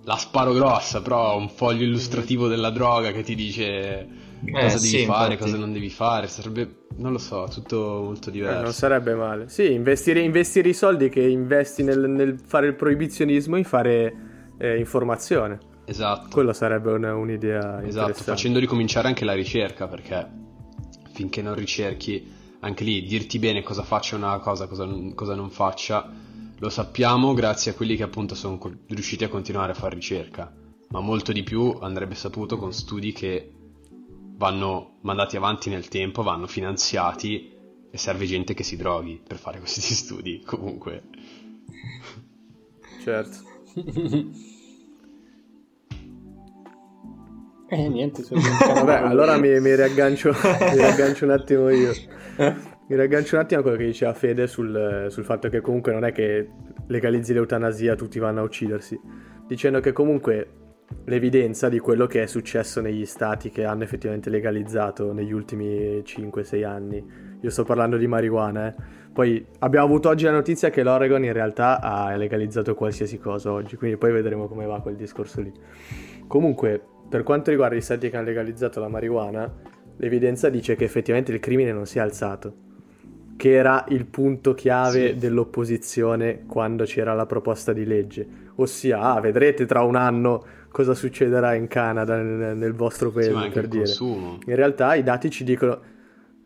[0.02, 3.64] la sparo grossa, però un foglio illustrativo della droga che ti dice
[4.44, 5.50] eh, cosa devi sì, fare, infatti.
[5.50, 8.58] cosa non devi fare, sarebbe, non lo so, tutto molto diverso.
[8.58, 9.48] Eh, non sarebbe male.
[9.48, 14.14] Sì, investire, investire i soldi che investi nel, nel fare il proibizionismo in fare
[14.58, 15.72] eh, informazione.
[15.84, 16.28] Esatto.
[16.30, 20.42] Quello sarebbe una, un'idea Esatto, facendo ricominciare anche la ricerca, perché
[21.12, 26.10] finché non ricerchi, anche lì, dirti bene cosa faccia una cosa, cosa, cosa non faccia,
[26.58, 30.52] lo sappiamo grazie a quelli che appunto sono riusciti a continuare a fare ricerca,
[30.88, 33.52] ma molto di più andrebbe saputo con studi che
[34.36, 37.52] vanno mandati avanti nel tempo, vanno finanziati
[37.90, 41.02] e serve gente che si droghi per fare questi studi comunque.
[43.02, 43.38] Certo.
[47.68, 51.92] eh, niente, Vabbè, allora mi, mi, riaggancio, mi riaggancio un attimo io.
[52.86, 56.04] Mi riaggancio un attimo a quello che diceva Fede sul, sul fatto che comunque non
[56.04, 56.48] è che
[56.86, 59.00] legalizzi l'eutanasia tutti vanno a uccidersi,
[59.46, 60.48] dicendo che comunque
[61.04, 66.64] l'evidenza di quello che è successo negli stati che hanno effettivamente legalizzato negli ultimi 5-6
[66.64, 67.32] anni.
[67.40, 71.32] Io sto parlando di marijuana, eh poi abbiamo avuto oggi la notizia che l'Oregon in
[71.32, 75.52] realtà ha legalizzato qualsiasi cosa oggi, quindi poi vedremo come va quel discorso lì.
[76.26, 76.82] Comunque,
[77.14, 79.48] per quanto riguarda gli stati che hanno legalizzato la marijuana,
[79.98, 82.52] l'evidenza dice che effettivamente il crimine non si è alzato,
[83.36, 85.18] che era il punto chiave sì.
[85.18, 91.54] dell'opposizione quando c'era la proposta di legge, ossia, ah, vedrete tra un anno cosa succederà
[91.54, 93.84] in Canada nel, nel vostro paese, sì, per dire.
[93.84, 94.38] Consumo.
[94.46, 95.80] In realtà i dati ci dicono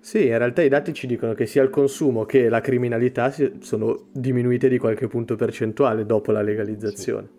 [0.00, 4.08] sì, in realtà i dati ci dicono che sia il consumo che la criminalità sono
[4.12, 7.26] diminuite di qualche punto percentuale dopo la legalizzazione.
[7.26, 7.37] Sì.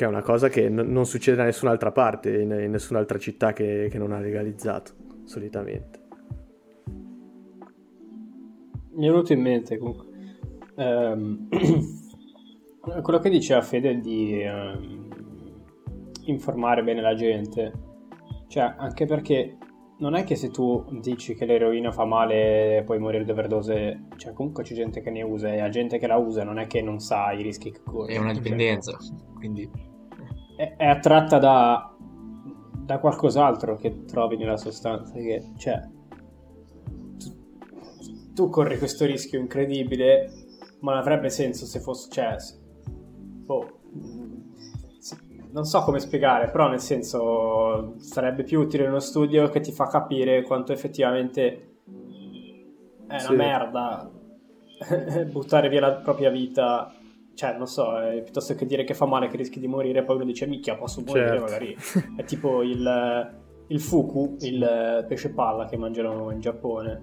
[0.00, 3.52] Che è una cosa che n- non succede da nessun'altra parte, in, in nessun'altra città
[3.52, 4.92] che, che, non ha legalizzato,
[5.24, 6.00] solitamente.
[8.92, 10.06] Mi è venuto in mente comunque.
[10.76, 11.48] Um,
[13.02, 15.08] quello che diceva Fede di um,
[16.24, 17.70] informare bene la gente.
[18.48, 19.58] Cioè, anche perché
[19.98, 24.06] non è che se tu dici che l'eroina fa male e puoi morire di overdose,
[24.16, 26.66] cioè comunque c'è gente che ne usa e la gente che la usa non è
[26.66, 28.14] che non sa i rischi che corre.
[28.14, 29.88] È una dipendenza, cioè, quindi...
[30.60, 31.90] È, è, attratta da,
[32.84, 35.88] da qualcos'altro che trovi nella sostanza, che, cioè...
[37.18, 40.30] Tu, tu corri questo rischio incredibile,
[40.80, 42.10] ma non avrebbe senso se fosse...
[42.10, 42.36] Cioè,
[42.84, 43.80] boh,
[45.50, 49.86] non so come spiegare, però nel senso sarebbe più utile uno studio che ti fa
[49.86, 51.78] capire quanto effettivamente
[53.06, 53.34] è una sì.
[53.34, 54.10] merda
[55.24, 56.94] buttare via la propria vita
[57.40, 60.16] cioè, non so, eh, piuttosto che dire che fa male, che rischi di morire, poi
[60.16, 61.42] uno dice, micchia, posso morire, certo.
[61.42, 61.74] magari.
[62.16, 67.02] È tipo il, il fuku, il pesce palla che mangiano in Giappone,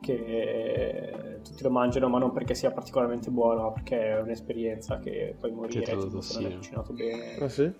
[0.00, 5.34] che tutti lo mangiano, ma non perché sia particolarmente buono, ma perché è un'esperienza che
[5.36, 7.36] puoi morire, tipo, se non è cucinato bene.
[7.40, 7.72] Ah, sì?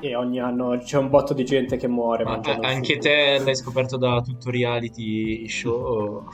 [0.00, 2.22] e ogni anno c'è un botto di gente che muore.
[2.22, 6.24] Ma anche te l'hai scoperto da tutto reality show?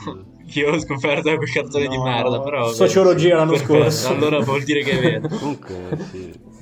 [0.52, 2.72] Io l'ho scoperto quel cartone no, di merda, però...
[2.72, 4.08] Sociologia l'anno scorso.
[4.08, 5.28] Allora vuol dire che è vero.
[5.36, 6.52] Comunque, sì.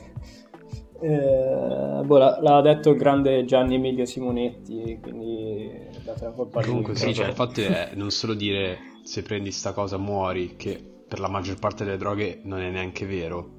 [1.02, 5.68] Eh, boh, l'ha detto il grande Gianni Emilio Simonetti, quindi
[6.04, 6.70] date una colpa a lui.
[6.70, 10.80] Comunque sì, cioè, il fatto è non solo dire se prendi sta cosa muori, che
[11.08, 13.50] per la maggior parte delle droghe non è neanche vero,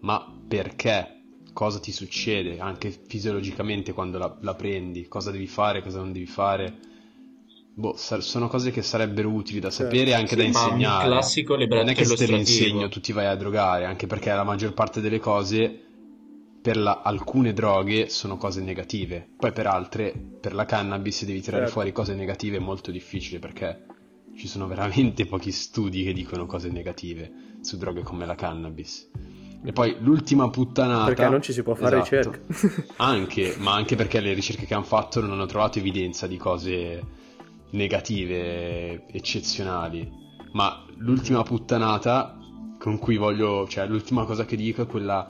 [0.00, 1.18] ma perché
[1.52, 6.26] cosa ti succede anche fisiologicamente quando la, la prendi, cosa devi fare, cosa non devi
[6.26, 6.78] fare.
[7.78, 11.04] Boh, sono cose che sarebbero utili da sapere e anche sì, da insegnare.
[11.04, 14.08] Un classico Non è che se te lo insegno tu ti vai a drogare, anche
[14.08, 15.80] perché la maggior parte delle cose
[16.60, 19.28] per la, alcune droghe sono cose negative.
[19.36, 21.74] Poi per altre, per la cannabis devi tirare certo.
[21.74, 23.86] fuori cose negative è molto difficile perché
[24.36, 29.08] ci sono veramente pochi studi che dicono cose negative su droghe come la cannabis.
[29.64, 31.04] E poi l'ultima puttanata.
[31.04, 32.32] Perché non ci si può fare esatto.
[32.42, 32.94] ricerca.
[33.04, 37.17] anche, ma anche perché le ricerche che hanno fatto non hanno trovato evidenza di cose
[37.70, 40.10] negative, eccezionali.
[40.52, 42.36] Ma l'ultima puttanata
[42.78, 43.66] con cui voglio.
[43.68, 45.28] cioè, l'ultima cosa che dico è quella.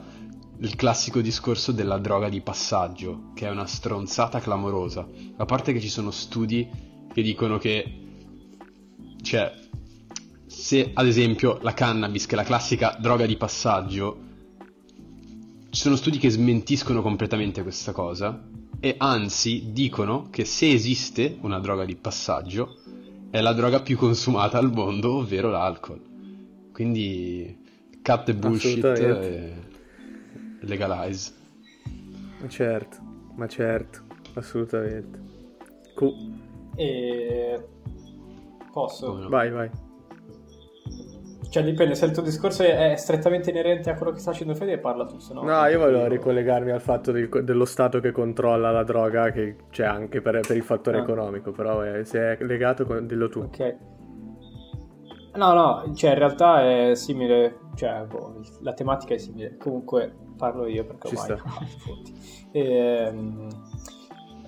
[0.59, 5.07] il classico discorso della droga di passaggio, che è una stronzata clamorosa.
[5.37, 6.67] A parte che ci sono studi
[7.11, 7.83] che dicono che.
[9.21, 9.67] cioè
[10.45, 14.27] se ad esempio la cannabis, che è la classica droga di passaggio,
[15.69, 21.59] ci sono studi che smentiscono completamente questa cosa e anzi dicono che se esiste una
[21.59, 22.77] droga di passaggio
[23.29, 26.01] è la droga più consumata al mondo, ovvero l'alcol.
[26.71, 27.57] Quindi
[28.01, 29.53] cut the bullshit e
[30.61, 31.33] legalize.
[32.39, 32.97] Ma certo,
[33.35, 34.03] ma certo,
[34.35, 35.19] assolutamente.
[35.93, 36.15] Cool.
[36.75, 37.67] E
[38.71, 39.17] posso?
[39.17, 39.29] No?
[39.29, 39.69] Vai, vai.
[41.49, 44.77] Cioè dipende, se il tuo discorso è strettamente inerente a quello che sta facendo Fede,
[44.77, 45.41] parla tu, se no...
[45.41, 49.83] No, io volevo ricollegarmi al fatto di, dello Stato che controlla la droga, che c'è
[49.83, 51.01] anche per, per il fattore ah.
[51.01, 53.39] economico, però eh, se è legato, dillo tu.
[53.39, 53.75] Ok.
[55.35, 60.67] No, no, cioè in realtà è simile, cioè boh, la tematica è simile, comunque parlo
[60.67, 61.41] io perché Ci ormai...
[62.51, 63.47] ehm,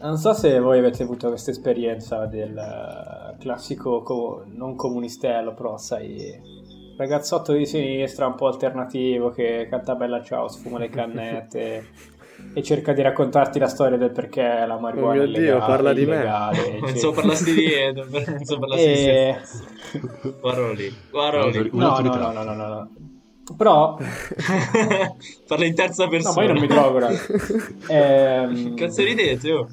[0.02, 6.61] non so se voi avete avuto questa esperienza del classico co- non comunistello, però sai
[6.98, 11.88] ragazzotto di sinistra un po' alternativo che canta bella ciao, sfuma le cannette
[12.54, 16.02] e cerca di raccontarti la storia del perché la marijuana oh mio Dio, parla di
[16.02, 16.80] illegale, me.
[16.92, 19.38] Non so parlassi di Edo, non so parlassi e...
[19.92, 21.70] di lì, guardalo lì.
[21.74, 22.90] No, no, no, no, no, no.
[23.58, 23.98] Però
[25.48, 26.34] parla in terza persona.
[26.34, 27.20] No, ma io non mi drogo, raga.
[27.88, 28.76] ehm...
[28.76, 29.68] Cazzo ridete, oh.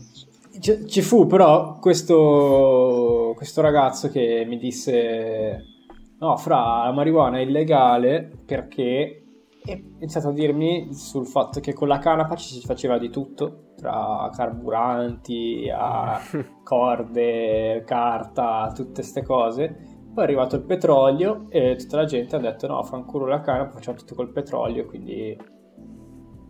[0.61, 5.78] C- ci fu però questo, questo ragazzo che mi disse
[6.19, 9.23] no, fra la marijuana è illegale perché
[9.65, 13.75] è iniziato a dirmi sul fatto che con la canapa ci si faceva di tutto,
[13.77, 16.19] tra carburanti, a
[16.65, 19.97] corde, carta, tutte queste cose.
[20.15, 23.73] Poi è arrivato il petrolio e tutta la gente ha detto no, fanculo la canapa,
[23.73, 25.37] facciamo tutto col petrolio, quindi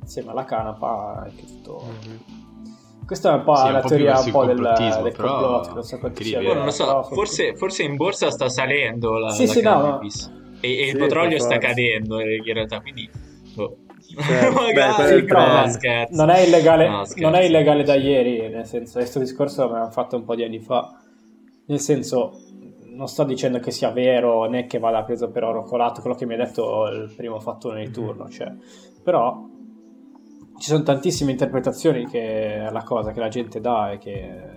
[0.01, 1.83] insieme alla canapa è tutto...
[1.85, 2.38] Mm-hmm
[3.09, 5.99] questa è un po' sì, la un teoria un po' del, del complotto, non so
[5.99, 9.61] quanto sia non lo so, forse, forse, in borsa sta salendo la, sì, la sì,
[9.63, 10.57] cannabis no, no.
[10.61, 13.09] e, e sì, il petrolio sta cadendo in realtà, quindi...
[13.55, 13.79] Boh.
[14.15, 16.17] Cioè, Magari, beh, no, scherzo.
[16.17, 20.17] Non è, illegale, no, non è illegale da ieri, nel senso, questo discorso l'hanno fatto
[20.17, 21.01] un po' di anni fa,
[21.65, 22.43] nel senso,
[22.85, 26.27] non sto dicendo che sia vero né che vada preso per oro colato, quello che
[26.27, 28.53] mi ha detto il primo fattore di turno, cioè,
[29.03, 29.57] però
[30.59, 34.57] ci sono tantissime interpretazioni che alla cosa che la gente dà e che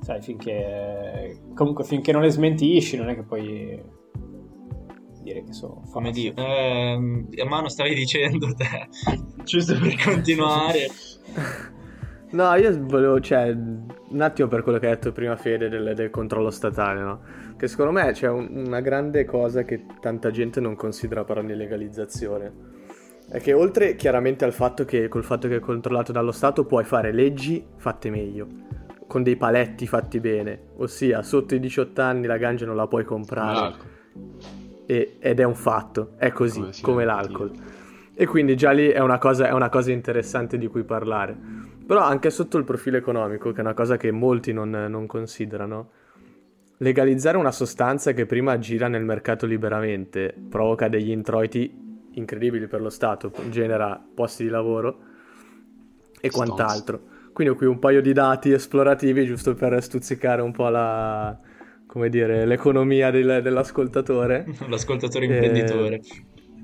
[0.00, 3.96] sai finché comunque finché non le smentisci non è che puoi
[5.28, 6.32] dire che sono come Dio.
[6.34, 6.98] Eh,
[7.46, 8.88] mano stavi dicendo te.
[9.44, 10.86] Giusto per continuare.
[12.30, 16.10] No io volevo cioè un attimo per quello che hai detto prima Fede del, del
[16.10, 17.22] controllo statale no?
[17.56, 22.52] che secondo me c'è un, una grande cosa che tanta gente non considera però legalizzazione
[23.30, 26.84] è che oltre chiaramente al fatto che col fatto che è controllato dallo Stato puoi
[26.84, 28.46] fare leggi fatte meglio,
[29.06, 33.04] con dei paletti fatti bene, ossia sotto i 18 anni la ganja non la puoi
[33.04, 33.96] comprare.
[34.86, 37.52] E, ed è un fatto, è così, come, come l'alcol.
[38.14, 41.36] E quindi già lì è una, cosa, è una cosa interessante di cui parlare.
[41.86, 45.90] Però anche sotto il profilo economico, che è una cosa che molti non, non considerano,
[46.78, 52.90] legalizzare una sostanza che prima gira nel mercato liberamente provoca degli introiti incredibili per lo
[52.90, 54.98] Stato, genera posti di lavoro
[56.20, 57.16] e quant'altro.
[57.32, 61.38] Quindi ho qui un paio di dati esplorativi giusto per stuzzicare un po' la,
[61.86, 64.44] come dire, l'economia del, dell'ascoltatore.
[64.68, 65.96] L'ascoltatore imprenditore.
[65.96, 66.02] Eh,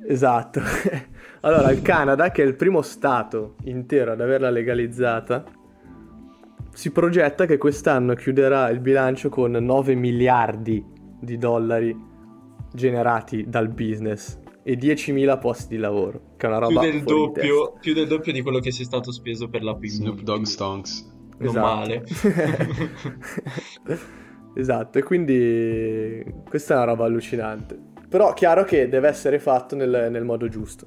[0.09, 0.61] esatto.
[1.43, 5.45] allora, il Canada, che è il primo stato intero ad averla legalizzata,
[6.73, 10.85] si progetta che quest'anno chiuderà il bilancio con 9 miliardi
[11.21, 11.97] di dollari
[12.73, 17.75] generati dal business e 10.000 posti di lavoro, che è una roba più del, doppio,
[17.79, 21.13] più del doppio di quello che sia stato speso per la Snoop Dogg Stonks.
[21.37, 21.67] Non esatto.
[21.67, 22.05] male.
[24.57, 27.79] esatto, e quindi questa è una roba allucinante.
[28.09, 30.87] Però chiaro che deve essere fatto nel, nel modo giusto.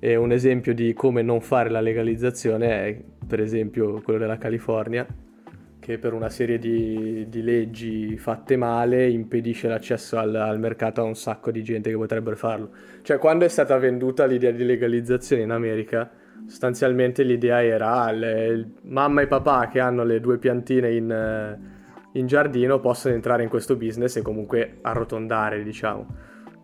[0.00, 5.06] E un esempio di come non fare la legalizzazione è, per esempio, quello della California,
[5.84, 11.04] che per una serie di, di leggi fatte male impedisce l'accesso al, al, mercato a
[11.04, 12.70] un sacco di gente che potrebbero farlo.
[13.02, 16.10] Cioè, quando è stata venduta l'idea di legalizzazione in America,
[16.46, 22.18] sostanzialmente l'idea era ah, le, mamma e papà che hanno le due piantine in, eh,
[22.18, 26.06] in giardino possono entrare in questo business e comunque arrotondare, diciamo.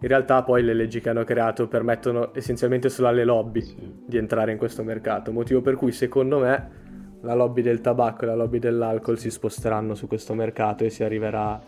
[0.00, 3.62] In realtà poi le leggi che hanno creato permettono essenzialmente solo alle lobby
[4.06, 6.79] di entrare in questo mercato, motivo per cui secondo me
[7.22, 11.04] la lobby del tabacco e la lobby dell'alcol si sposteranno su questo mercato e si
[11.04, 11.60] arriverà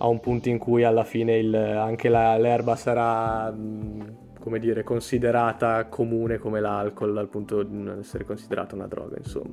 [0.00, 3.52] a un punto in cui alla fine il, anche la, l'erba sarà
[4.40, 9.52] come dire, considerata comune come l'alcol dal punto di non essere considerata una droga, insomma.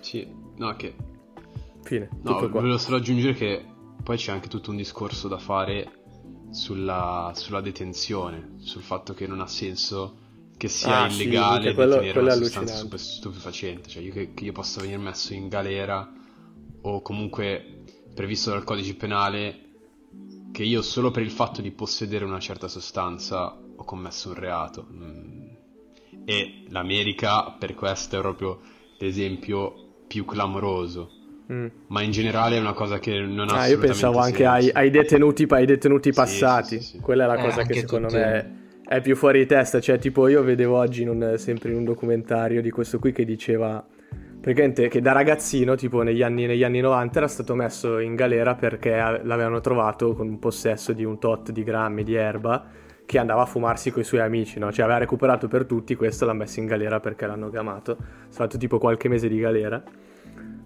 [0.00, 0.94] Sì, no, che...
[1.82, 2.08] Fine.
[2.22, 3.64] No, volevo solo aggiungere che
[4.02, 6.02] poi c'è anche tutto un discorso da fare
[6.50, 10.16] sulla, sulla detenzione, sul fatto che non ha senso
[10.56, 14.44] che sia ah, illegale sì, quello, detenere quello una sostanza stupefacente, cioè io, che, che
[14.44, 16.10] io possa venire messo in galera
[16.82, 17.82] o comunque
[18.14, 19.60] previsto dal codice penale
[20.52, 24.86] che io solo per il fatto di possedere una certa sostanza ho commesso un reato.
[24.92, 25.42] Mm.
[26.24, 28.60] E l'America per questo è proprio
[28.98, 31.10] l'esempio più clamoroso.
[31.52, 31.66] Mm.
[31.88, 34.90] Ma in generale è una cosa che non ha ah, io pensavo anche ai, ai,
[34.90, 36.78] detenuti, ai detenuti passati.
[36.78, 38.20] Sì, sì, sì, Quella è la eh, cosa che secondo tutti...
[38.20, 39.80] me è più fuori di testa.
[39.80, 43.24] Cioè, tipo, io vedevo oggi in un, sempre in un documentario di questo qui che
[43.24, 43.84] diceva
[44.40, 48.54] praticamente che da ragazzino, tipo negli anni, negli anni 90, era stato messo in galera
[48.54, 48.90] perché
[49.22, 52.62] l'avevano trovato con un possesso di un tot di grammi di erba
[53.06, 54.70] che andava a fumarsi con i suoi amici, no?
[54.70, 57.96] Cioè aveva recuperato per tutti, questo l'ha messo in galera perché l'hanno gamato.
[57.96, 59.82] È fatto tipo qualche mese di galera.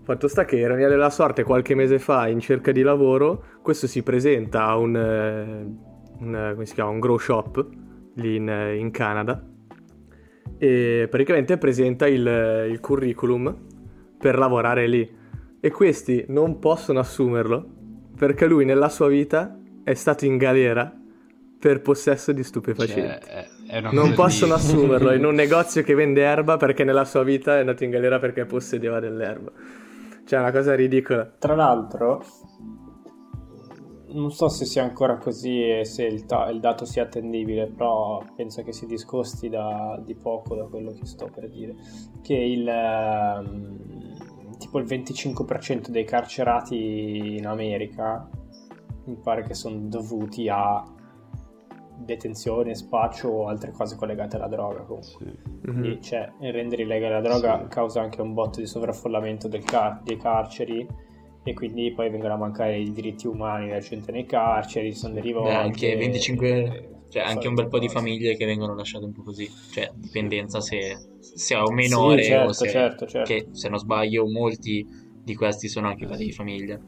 [0.02, 4.02] Fatto sta che ironia della sorte qualche mese fa in cerca di lavoro, questo si
[4.02, 7.66] presenta a un, eh, un, si chiama, un grow shop
[8.18, 9.42] lì in, in Canada
[10.58, 13.56] e praticamente presenta il, il curriculum
[14.18, 15.16] per lavorare lì
[15.60, 17.76] e questi non possono assumerlo
[18.16, 20.92] perché lui nella sua vita è stato in galera
[21.58, 23.26] per possesso di stupefacenti.
[23.66, 24.60] Cioè, non possono di...
[24.60, 28.18] assumerlo in un negozio che vende erba perché nella sua vita è andato in galera
[28.18, 29.50] perché possedeva dell'erba.
[30.24, 31.32] Cioè, è una cosa ridicola.
[31.38, 32.24] Tra l'altro,
[34.10, 38.22] non so se sia ancora così e se il, ta- il, dato sia attendibile, però
[38.34, 41.74] penso che si discosti da, di poco da quello che sto per dire.
[42.22, 48.28] Che il, ehm, tipo il 25% dei carcerati in America
[49.04, 50.84] mi pare che sono dovuti a
[51.98, 55.08] detenzione, spaccio o altre cose collegate alla droga comunque.
[55.08, 55.70] Sì.
[55.70, 56.00] Mm-hmm.
[56.00, 57.68] cioè, rendere illegale la droga sì.
[57.68, 60.86] causa anche un botto di sovraffollamento car- dei carceri
[61.50, 65.26] e quindi poi vengono a mancare i diritti umani della gente nei carceri, sono delle
[65.26, 65.52] rivolte.
[65.52, 69.50] anche 25 cioè anche un bel po' di famiglie che vengono lasciate un po' così,
[69.72, 73.32] cioè dipendenza se, se ha un minore sì, certo, o se, certo, certo.
[73.32, 74.86] che se non sbaglio molti
[75.22, 76.78] di questi sono anche casi di famiglia.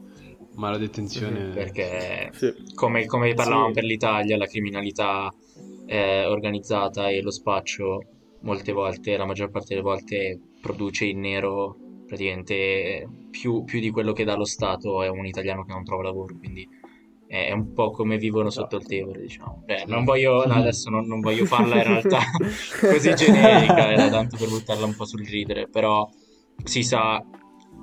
[0.53, 1.49] Ma la detenzione...
[1.49, 2.53] Perché sì.
[2.75, 3.73] come, come parlavamo sì.
[3.73, 5.33] per l'Italia, la criminalità
[5.87, 8.03] eh, organizzata e lo spaccio
[8.41, 11.77] molte volte, la maggior parte delle volte produce in nero
[12.11, 16.03] praticamente più, più, di quello che dà lo Stato è un italiano che non trova
[16.03, 16.67] lavoro, quindi
[17.25, 19.63] è un po' come vivono sotto il Tevere, diciamo.
[19.65, 22.19] Beh, non voglio, no, adesso non, non, voglio farla in realtà
[22.91, 26.05] così generica, era tanto per buttarla un po' sul ridere, però
[26.65, 27.25] si sa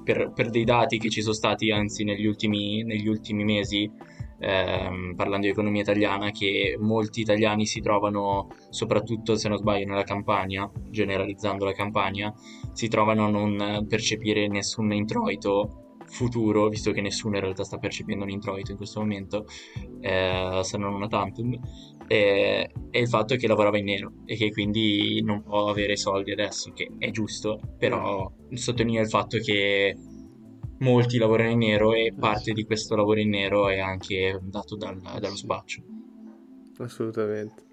[0.05, 3.91] per, per dei dati che ci sono stati, anzi negli ultimi, negli ultimi mesi,
[4.39, 10.05] ehm, parlando di economia italiana, che molti italiani si trovano, soprattutto se non sbaglio, nella
[10.05, 12.33] campagna, generalizzando la campagna,
[12.73, 18.25] si trovano a non percepire nessun introito futuro, visto che nessuno in realtà sta percependo
[18.25, 19.47] un introito in questo momento,
[20.01, 21.59] eh, se non una tantum,
[22.07, 26.33] eh, è il fatto che lavorava in nero e che quindi non può avere soldi
[26.33, 29.97] adesso, che è giusto, però sottolinea il fatto che
[30.79, 35.01] molti lavorano in nero e parte di questo lavoro in nero è anche dato dal,
[35.01, 35.83] dallo spaccio.
[36.79, 37.67] Assolutamente.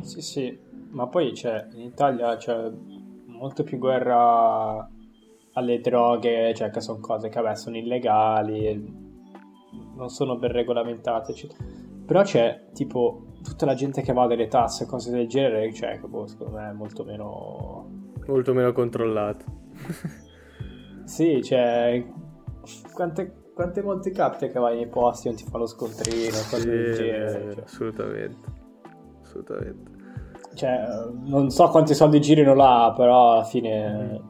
[0.00, 0.58] Sì, sì,
[0.90, 2.70] ma poi c'è in Italia c'è
[3.26, 4.88] molto più guerra
[5.54, 9.10] alle droghe, cioè che sono cose che vabbè sono illegali,
[9.96, 11.64] non sono ben regolamentate, eccetera.
[12.06, 16.06] Però c'è tipo tutta la gente che va delle tasse, cose del genere, cioè che
[16.06, 18.10] boh, secondo me è molto meno...
[18.26, 19.44] Molto meno controllato.
[21.04, 22.04] sì, cioè...
[22.92, 27.52] Quante, quante volte capita che vai nei posti non ti fa lo scontrino, sì, genere?
[27.54, 27.62] Cioè.
[27.64, 28.48] Assolutamente.
[29.22, 29.90] Assolutamente.
[30.54, 30.84] Cioè,
[31.24, 34.20] non so quanti soldi girino là, però alla fine...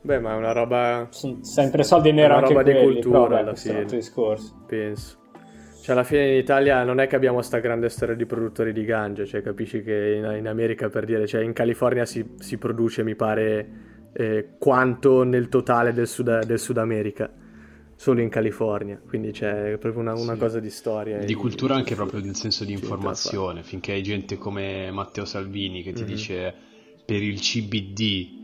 [0.00, 1.06] Beh, ma è una roba...
[1.10, 3.84] Sono sempre soldi nero anche roba quelli, di cultura però, alla fine.
[3.84, 4.64] discorso.
[4.66, 5.20] Penso.
[5.82, 8.84] Cioè, alla fine in Italia non è che abbiamo sta grande storia di produttori di
[8.84, 13.02] ganja, cioè capisci che in, in America per dire, cioè in California si, si produce,
[13.02, 13.68] mi pare,
[14.12, 17.30] eh, quanto nel totale del Sud, del Sud America
[17.94, 20.38] solo in California, quindi c'è proprio una, una sì.
[20.38, 21.18] cosa di storia.
[21.18, 25.92] Di cultura anche proprio del senso di informazione, finché hai gente come Matteo Salvini che
[25.92, 26.12] ti mm-hmm.
[26.12, 26.54] dice
[27.04, 28.40] per il CBD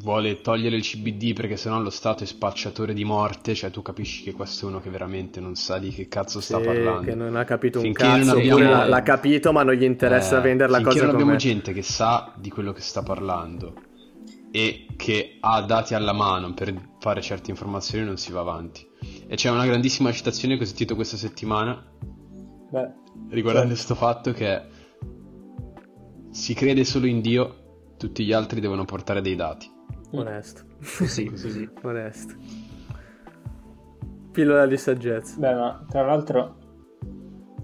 [0.00, 4.22] vuole togliere il CBD perché sennò lo Stato è spacciatore di morte, cioè tu capisci
[4.22, 7.00] che questo è uno che veramente non sa di che cazzo sta sì, parlando.
[7.00, 8.58] che non ha capito finché un cazzo, abbiamo...
[8.58, 11.82] l'ha, l'ha, capito ma non gli interessa eh, vendere la cosa non abbiamo gente che
[11.82, 13.83] sa di quello che sta parlando
[14.56, 18.86] e che ha dati alla mano per fare certe informazioni non si va avanti.
[19.26, 21.84] E c'è una grandissima citazione che ho sentito questa settimana
[22.70, 22.92] Beh,
[23.30, 24.62] riguardante questo fatto che
[26.30, 29.68] si crede solo in Dio, tutti gli altri devono portare dei dati.
[30.12, 30.62] Onesto.
[30.80, 31.68] Sì, così.
[31.82, 32.34] Onesto.
[34.30, 35.36] Pillola di saggezza.
[35.36, 36.58] Beh, ma tra l'altro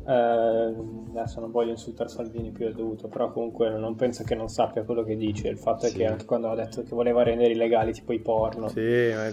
[0.06, 0.74] eh,
[1.14, 4.82] adesso non voglio insultare Salvini più del dovuto, però comunque non penso che non sappia
[4.82, 5.48] quello che dice.
[5.48, 8.68] Il fatto è che anche quando ha detto che voleva rendere illegali tipo i porno.
[8.68, 9.30] Sì, ma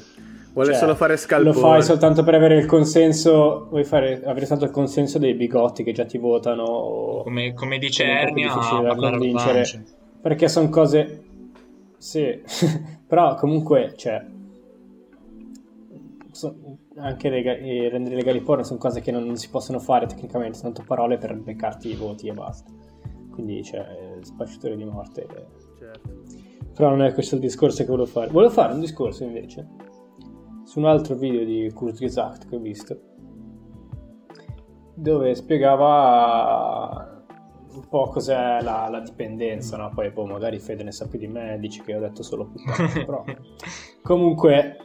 [0.54, 1.56] vuole cioè, solo fare scalpore.
[1.56, 5.84] Lo fai soltanto per avere il consenso, vuoi fare, avere soltanto il consenso dei bigotti
[5.84, 7.22] che già ti votano.
[7.24, 9.84] Come, come dice Ernia, da convincere.
[10.22, 11.24] Perché sono cose...
[11.98, 12.42] Sì,
[13.08, 14.24] però comunque, cioè...
[16.32, 16.56] So,
[16.98, 20.74] anche lega- rendere legali porno sono cose che non, non, si possono fare tecnicamente, sono
[20.86, 22.72] parole per beccarti i voti e basta.
[23.32, 25.28] Quindi c'è cioè, spacciatore di morte.
[25.78, 26.10] Certo.
[26.74, 28.32] Però non è questo il discorso che volevo fare.
[28.32, 29.68] Volevo fare un discorso invece
[30.64, 33.00] su un altro video di Kurt Gesagt che ho visto
[34.94, 37.24] dove spiegava
[37.72, 39.92] un po' cos'è la, la dipendenza, no?
[39.94, 42.92] Poi boh, magari Fede ne sa più di me, dici che ho detto solo puttana,
[42.92, 43.24] però
[44.02, 44.78] comunque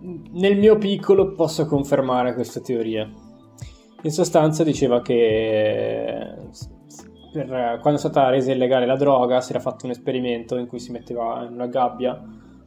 [0.00, 3.10] nel mio piccolo posso confermare questa teoria.
[4.02, 6.34] In sostanza diceva che
[7.32, 10.78] per, quando è stata resa illegale la droga si era fatto un esperimento in cui
[10.78, 12.22] si metteva in una gabbia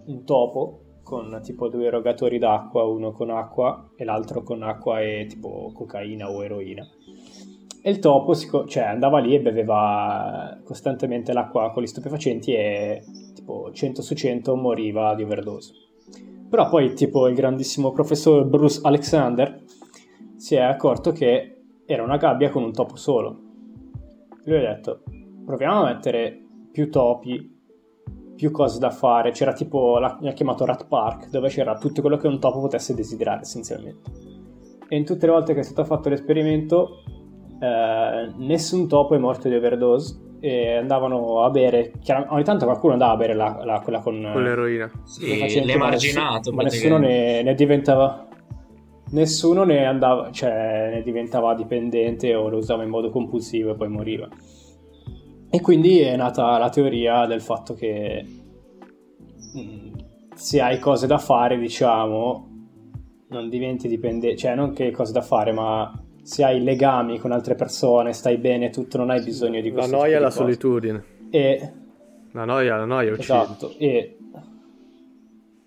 [0.06, 5.26] un topo con tipo due erogatori d'acqua, uno con acqua e l'altro con acqua e
[5.28, 6.86] tipo cocaina o eroina.
[7.82, 13.04] E il topo cioè, andava lì e beveva costantemente l'acqua con gli stupefacenti e
[13.34, 15.89] tipo 100 su 100 moriva di overdose.
[16.50, 19.64] Però poi tipo il grandissimo professor Bruce Alexander
[20.36, 23.40] si è accorto che era una gabbia con un topo solo.
[24.46, 25.04] Lui ha detto
[25.46, 27.58] proviamo a mettere più topi,
[28.36, 29.32] più cose da fare.
[29.32, 33.42] C'era tipo, l'ha chiamato Rat Park, dove c'era tutto quello che un topo potesse desiderare
[33.42, 34.12] essenzialmente.
[34.88, 37.04] E in tutte le volte che è stato fatto l'esperimento,
[37.60, 41.94] eh, nessun topo è morto di overdose e andavano a bere.
[42.28, 44.90] Ogni tanto qualcuno andava a bere la, la, quella con, con l'eroina.
[45.04, 46.52] Sì, l'emarginato.
[46.54, 48.28] Ma nessuno ne, ne, diventava.
[49.12, 53.90] Nessuno ne andava, cioè ne diventava dipendente o lo usava in modo compulsivo e poi
[53.90, 54.28] moriva.
[55.52, 58.24] E quindi è nata la teoria del fatto che
[59.58, 59.94] mm,
[60.36, 62.50] se hai cose da fare, diciamo,
[63.30, 65.92] non diventi dipendente, cioè non che cose da fare, ma
[66.30, 69.90] se hai legami con altre persone, stai bene, tutto, non hai bisogno di questo.
[69.90, 71.04] La noia e la solitudine.
[71.32, 71.74] E...
[72.34, 73.24] La noia, la noia uccide.
[73.24, 74.18] Esatto, e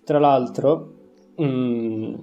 [0.05, 0.93] tra l'altro
[1.35, 2.13] mh, mm,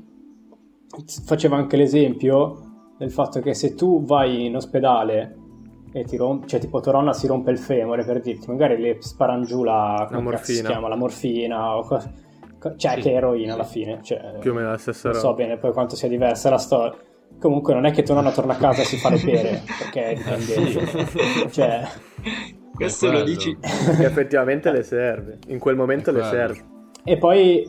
[1.27, 5.37] faceva anche l'esempio del fatto che se tu vai in ospedale
[5.93, 9.03] e ti rompe, cioè tipo tua nonna si rompe il femore per dirti, magari le
[9.03, 10.67] sparano giù la, la morfina.
[10.71, 12.11] chiama, la morfina o cosa,
[12.77, 15.21] cioè sì, che eroina alla fine, cioè, più o meno la stessa roba.
[15.21, 17.09] Non so bene poi quanto sia diversa la storia
[17.41, 20.11] Comunque non è che tua nonna torna a casa e si fa le pere, perché
[20.11, 21.49] è dipendente.
[21.51, 21.89] cioè...
[22.75, 23.57] Questo lo dici...
[23.59, 26.65] Che effettivamente le serve, in quel momento le serve.
[27.03, 27.67] E poi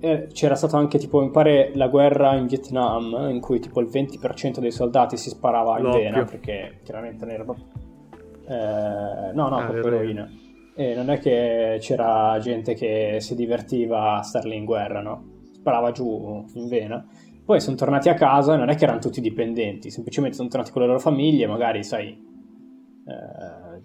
[0.00, 3.88] eh, c'era stata anche tipo, mi pare, la guerra in Vietnam in cui tipo il
[3.88, 6.00] 20% dei soldati si sparava in L'oppio.
[6.00, 7.66] vena perché chiaramente non era proprio...
[8.48, 10.28] Eh, no, no, Ah, proprio eroina.
[10.74, 15.24] E non è che c'era gente che si divertiva a star lì in guerra, no?
[15.52, 17.06] Sparava giù in vena.
[17.50, 20.70] Poi sono tornati a casa e non è che erano tutti dipendenti, semplicemente sono tornati
[20.70, 22.10] con le loro famiglie, magari, sai...
[22.10, 23.80] eh,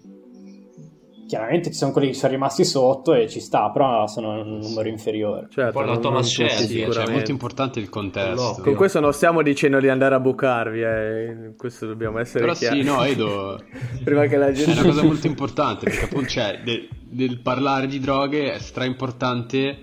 [1.26, 4.88] chiaramente ci sono quelli che sono rimasti sotto e ci sta, però sono un numero
[4.88, 5.48] inferiore.
[5.50, 8.40] Certo, Un po' la Thomas Shelby, Sì, cioè, è molto importante il contesto.
[8.40, 8.62] L'oppio.
[8.62, 11.54] Comunque non stiamo dicendo di andare a bucarvi, eh.
[11.56, 12.82] questo dobbiamo essere Però chiari.
[12.82, 13.60] sì, no, Edo,
[14.04, 14.78] Prima che la è gente...
[14.78, 19.78] una cosa molto importante perché appunto cioè, de- del parlare di droghe è stra importante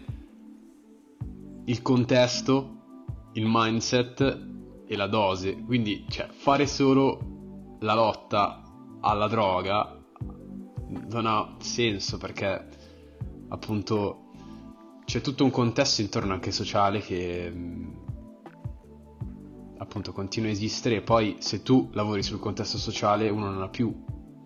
[1.65, 2.72] il contesto,
[3.33, 4.47] il mindset
[4.87, 5.55] e la dose.
[5.63, 8.61] Quindi, cioè, fare solo la lotta
[9.01, 9.99] alla droga
[11.09, 12.67] non ha senso perché
[13.49, 14.19] appunto
[15.05, 18.01] c'è tutto un contesto intorno anche sociale che mh,
[19.79, 23.67] appunto continua a esistere e poi se tu lavori sul contesto sociale uno non ha
[23.69, 23.93] più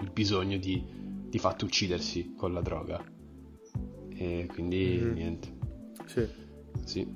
[0.01, 0.95] il bisogno di
[1.27, 3.03] di fatto uccidersi con la droga
[4.09, 5.11] e quindi Mhm.
[5.13, 5.57] niente
[6.05, 6.27] Sì.
[6.85, 7.07] sì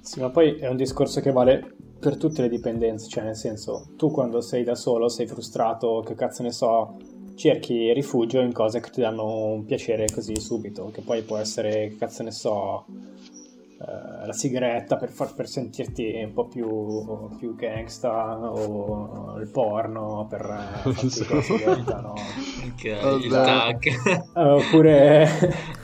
[0.00, 3.88] Sì, ma poi è un discorso che vale per tutte le dipendenze, cioè nel senso,
[3.96, 6.96] tu quando sei da solo, sei frustrato, che cazzo ne so,
[7.34, 11.88] cerchi rifugio in cose che ti danno un piacere così subito, che poi può essere,
[11.88, 17.54] che cazzo ne so, eh, la sigaretta per, far, per sentirti un po' più, più
[17.54, 22.12] gangsta o il porno per eh, farti la sigaretta, no?
[22.12, 22.84] Ok,
[23.22, 23.84] il tag.
[23.84, 25.28] Eh, oppure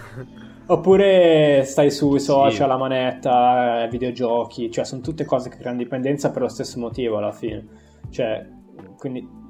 [0.67, 6.31] oppure stai sui social, la manetta, eh, videogiochi, cioè sono tutte cose che creano dipendenza
[6.31, 7.67] per lo stesso motivo alla fine.
[8.11, 8.47] Cioè,
[8.97, 9.45] quindi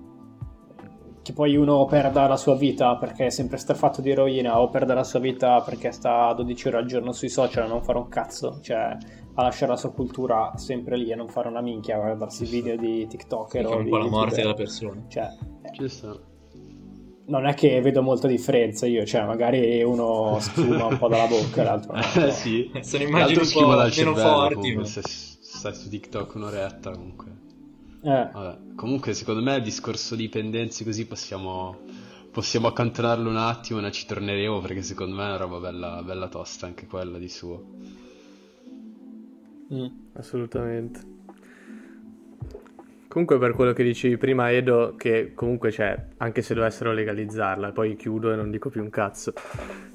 [1.22, 4.94] che poi uno perda la sua vita perché è sempre strafatto di eroina o perda
[4.94, 8.08] la sua vita perché sta 12 ore al giorno sui social a non fare un
[8.08, 8.96] cazzo, cioè
[9.38, 12.76] a lasciare la sua cultura sempre lì e non fare una minchia a guardarsi video
[12.76, 15.02] di TikTok Che è un po' la morte della persona.
[15.08, 15.28] Cioè,
[15.72, 16.16] ci sta
[17.28, 21.60] non è che vedo molta differenza io, cioè magari uno sfuma un po' dalla bocca
[21.62, 22.00] e l'altro no.
[22.00, 25.74] eh Cioè, sì Sono immagini un po' schiuma dal meno cervello forti, ma- se stai
[25.74, 27.34] su TikTok un'oretta comunque
[28.02, 31.76] eh, Vabbè, comunque secondo me il discorso dipendenze così possiamo,
[32.30, 36.28] possiamo accantonarlo un attimo, ne ci torneremo perché secondo me è una roba bella, bella
[36.28, 37.64] tosta anche quella di suo.
[39.70, 39.90] mm.
[40.14, 41.00] Assolutamente.
[43.16, 47.96] Comunque per quello che dicevi prima Edo, che comunque c'è, anche se dovessero legalizzarla, poi
[47.96, 49.32] chiudo e non dico più un cazzo.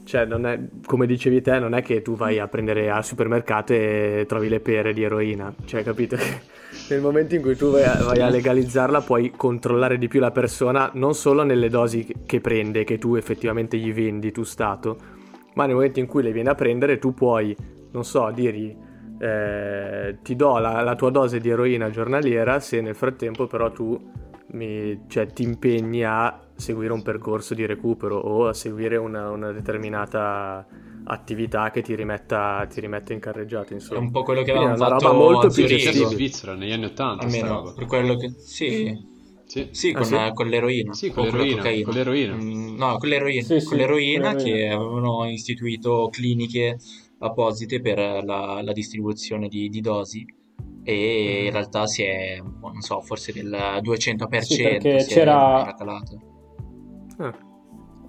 [0.03, 3.73] Cioè, non è, come dicevi te, non è che tu vai a prendere al supermercato
[3.73, 5.53] e trovi le pere di eroina.
[5.65, 6.17] Cioè, capito?
[6.89, 10.31] Nel momento in cui tu vai a, vai a legalizzarla puoi controllare di più la
[10.31, 14.97] persona, non solo nelle dosi che- che prende, che tu effettivamente gli vendi, tu Stato,
[15.53, 17.55] ma nel momento in cui le vieni a prendere tu puoi,
[17.91, 18.75] non so, dirgli
[19.21, 23.99] eh, ti do la, la tua dose di eroina giornaliera se nel frattempo però tu
[24.53, 29.51] mi- cioè, ti impegni a seguire un percorso di recupero o a seguire una, una
[29.51, 30.65] determinata
[31.03, 33.99] attività che ti rimetta, ti rimetta in carreggiata È insomma.
[34.01, 36.05] un po' quello che avevamo è fatto roba molto più in.
[36.07, 37.71] Svizzera negli anni 80 sta Almeno roba.
[37.73, 38.29] per quello che...
[38.29, 39.09] Sì,
[39.45, 39.67] Sì.
[39.71, 40.13] sì, Ah, con, sì?
[40.13, 40.93] la- con l'eroina.
[40.93, 42.35] Sì, con l'eroina, con l'eroina.
[42.35, 44.59] Mm, no, con l'eroina, Sì, sì, con l'eroina con l'eroina.
[44.67, 46.77] che avevano istituito cliniche
[47.21, 50.25] apposite per la, la distribuzione di, di dosi
[50.83, 53.49] e in realtà si è, non so, forse del
[53.81, 55.75] 200% Sì, perché si è- c'era-.
[57.17, 57.33] Ah,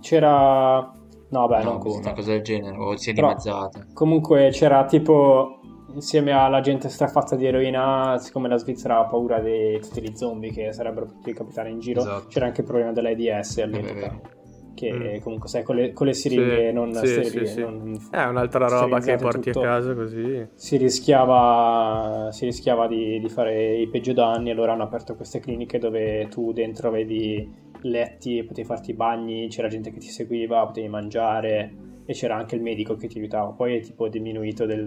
[0.01, 0.97] c'era...
[1.31, 3.87] No, beh, No, non così una cosa del genere, o si è Però- dimezzata.
[3.95, 5.61] Comunque c'era tipo
[5.95, 10.51] insieme alla gente strafatta di eroina, siccome la Svizzera ha paura di tutti gli zombie
[10.51, 12.27] che sarebbero potuti capitare in giro, Esatto.
[12.29, 13.93] c'era anche il problema dell'AIDS Eh, all'epoca.
[13.95, 14.21] vero.
[14.75, 15.21] Che Mm.
[15.23, 17.61] comunque sai con le, con le siringhe Sì, non sì, sterili, sì, sì.
[17.61, 20.47] non È un'altra roba che porti tutto, a casa così.
[20.55, 25.79] Si rischiava, si rischiava di, di fare i peggio danni, allora hanno aperto queste cliniche
[25.79, 27.51] dove tu dentro avevi
[27.83, 31.75] letti, potevi farti i bagni, c'era gente che ti seguiva, potevi mangiare
[32.07, 33.51] e c'era anche il medico che ti aiutava.
[33.51, 34.85] Poi è tipo diminuito del,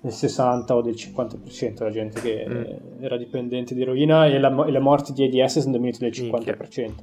[0.00, 3.02] del 60 o del 50% la gente che Mm.
[3.02, 6.32] era dipendente di eroina e, la e le morti di AIDS sono diminuite del 50%,
[6.32, 6.56] Minchia.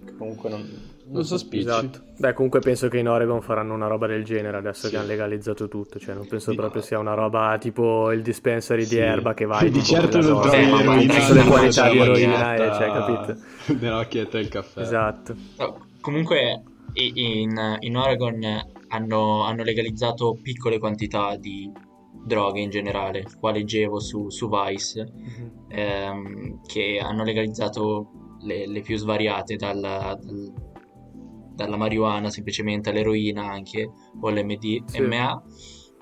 [0.05, 0.61] che comunque non,
[1.05, 1.65] Non so spicci.
[1.67, 2.01] Esatto.
[2.17, 4.91] Beh, comunque penso che in Oregon faranno una roba del genere adesso Sì.
[4.91, 5.99] che hanno legalizzato tutto.
[5.99, 8.95] Cioè, non penso Di- proprio sia una roba tipo il dispensary Sì.
[8.95, 11.97] di erba che vai Di tipo certo non trovi ma l'eroina le nella qualità di
[11.97, 13.41] eroina, eh, cioè, capito?
[13.79, 14.79] Nella macchietta del caffè.
[14.81, 15.35] Esatto.
[15.57, 18.39] No, comunque in, in Oregon
[18.87, 21.69] hanno, hanno legalizzato piccole quantità di
[22.25, 23.25] droghe in generale.
[23.39, 25.11] Qua leggevo su, su Vice
[25.69, 28.09] ehm, che hanno legalizzato
[28.43, 30.53] le, le più svariate, dalla, dal-
[31.53, 33.89] dalla marijuana semplicemente all'eroina anche,
[34.19, 35.43] o l'MDMA.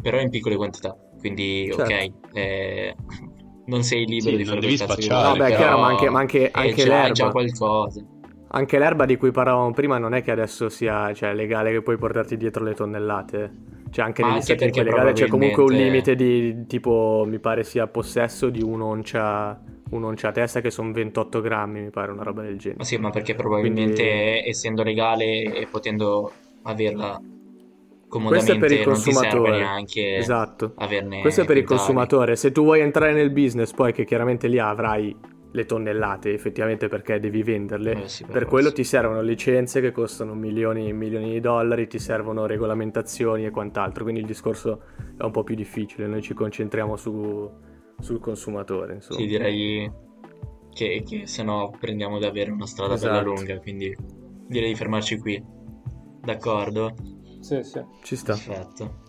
[0.01, 1.83] però in piccole quantità, quindi Certo.
[1.83, 2.95] ok, eh,
[3.67, 5.23] non sei libero Sì, di non fare devi spacciare.
[5.37, 7.11] Vabbè, però chiaro, ma anche- ma anche- è anche già, l'erba.
[7.11, 8.05] già qualcosa.
[8.53, 11.97] Anche l'erba di cui parlavamo prima non è che adesso sia cioè, legale che puoi
[11.97, 13.53] portarti dietro le tonnellate.
[13.91, 17.39] Cioè, anche Ma negli anche Stati Uniti legale, c'è comunque un limite di tipo, mi
[17.39, 19.61] pare sia possesso di un'oncia,
[19.91, 22.79] un'oncia a testa che sono 28 grammi, mi pare, una roba del genere.
[22.79, 26.31] Ma sì, ma perché probabilmente Quindi- essendo legale e potendo
[26.63, 27.21] averla
[28.09, 29.63] Questo è per il consumatore.
[30.17, 30.73] Esatto.
[30.75, 32.35] averne Questo è per il consumatore.
[32.35, 35.15] Se tu vuoi entrare nel business, poi che chiaramente lì avrai
[35.53, 39.91] le tonnellate, effettivamente perché devi venderle, Eh sì, per per quello ti servono licenze che
[39.91, 44.81] costano milioni e milioni di dollari, ti servono regolamentazioni e quant'altro, quindi il discorso
[45.17, 47.49] è un po' più difficile, noi ci concentriamo su-
[48.01, 49.19] sul consumatore, insomma.
[49.19, 49.91] Sì, direi
[50.73, 53.25] che, che se no prendiamo davvero una strada bella Esatto.
[53.33, 53.95] lunga, quindi
[54.47, 55.43] direi di fermarci qui.
[56.21, 56.93] D'accordo?
[57.39, 57.81] Sì, sì.
[58.03, 58.33] Ci sta.
[58.33, 58.99] Perfetto.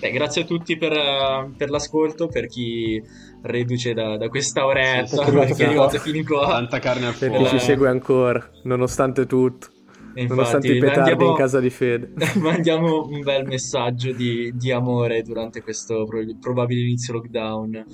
[0.00, 3.02] Beh, grazie a tutti per, per l'ascolto, per chi
[3.42, 5.98] reduce da, da questa oretta, Sì, perché è fino arrivato qua.
[6.00, 6.46] fino qua.
[6.46, 7.44] Tanta carne al Per fuoco.
[7.44, 9.68] chi ci segue ancora, nonostante tutto,
[10.18, 12.12] E nonostante i infatti, petardi mandiamo- in casa di Fede.
[12.42, 17.86] Mandiamo un bel messaggio di, di amore durante questo pro- probabile inizio lockdown.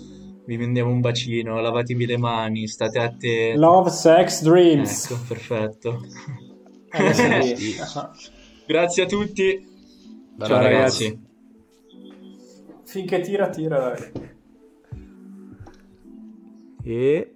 [0.47, 3.59] Vi mandiamo un bacino, lavatevi le mani, state attenti.
[3.59, 5.11] Love, sex, dreams.
[5.11, 6.01] Ecco, perfetto.
[7.13, 7.77] Sì.
[8.67, 9.67] Grazie a tutti.
[10.35, 11.21] Bella Ciao, ragazzi.
[12.85, 14.13] Finché tira, tira, dai.
[16.85, 17.35] E...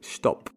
[0.00, 0.53] Stop.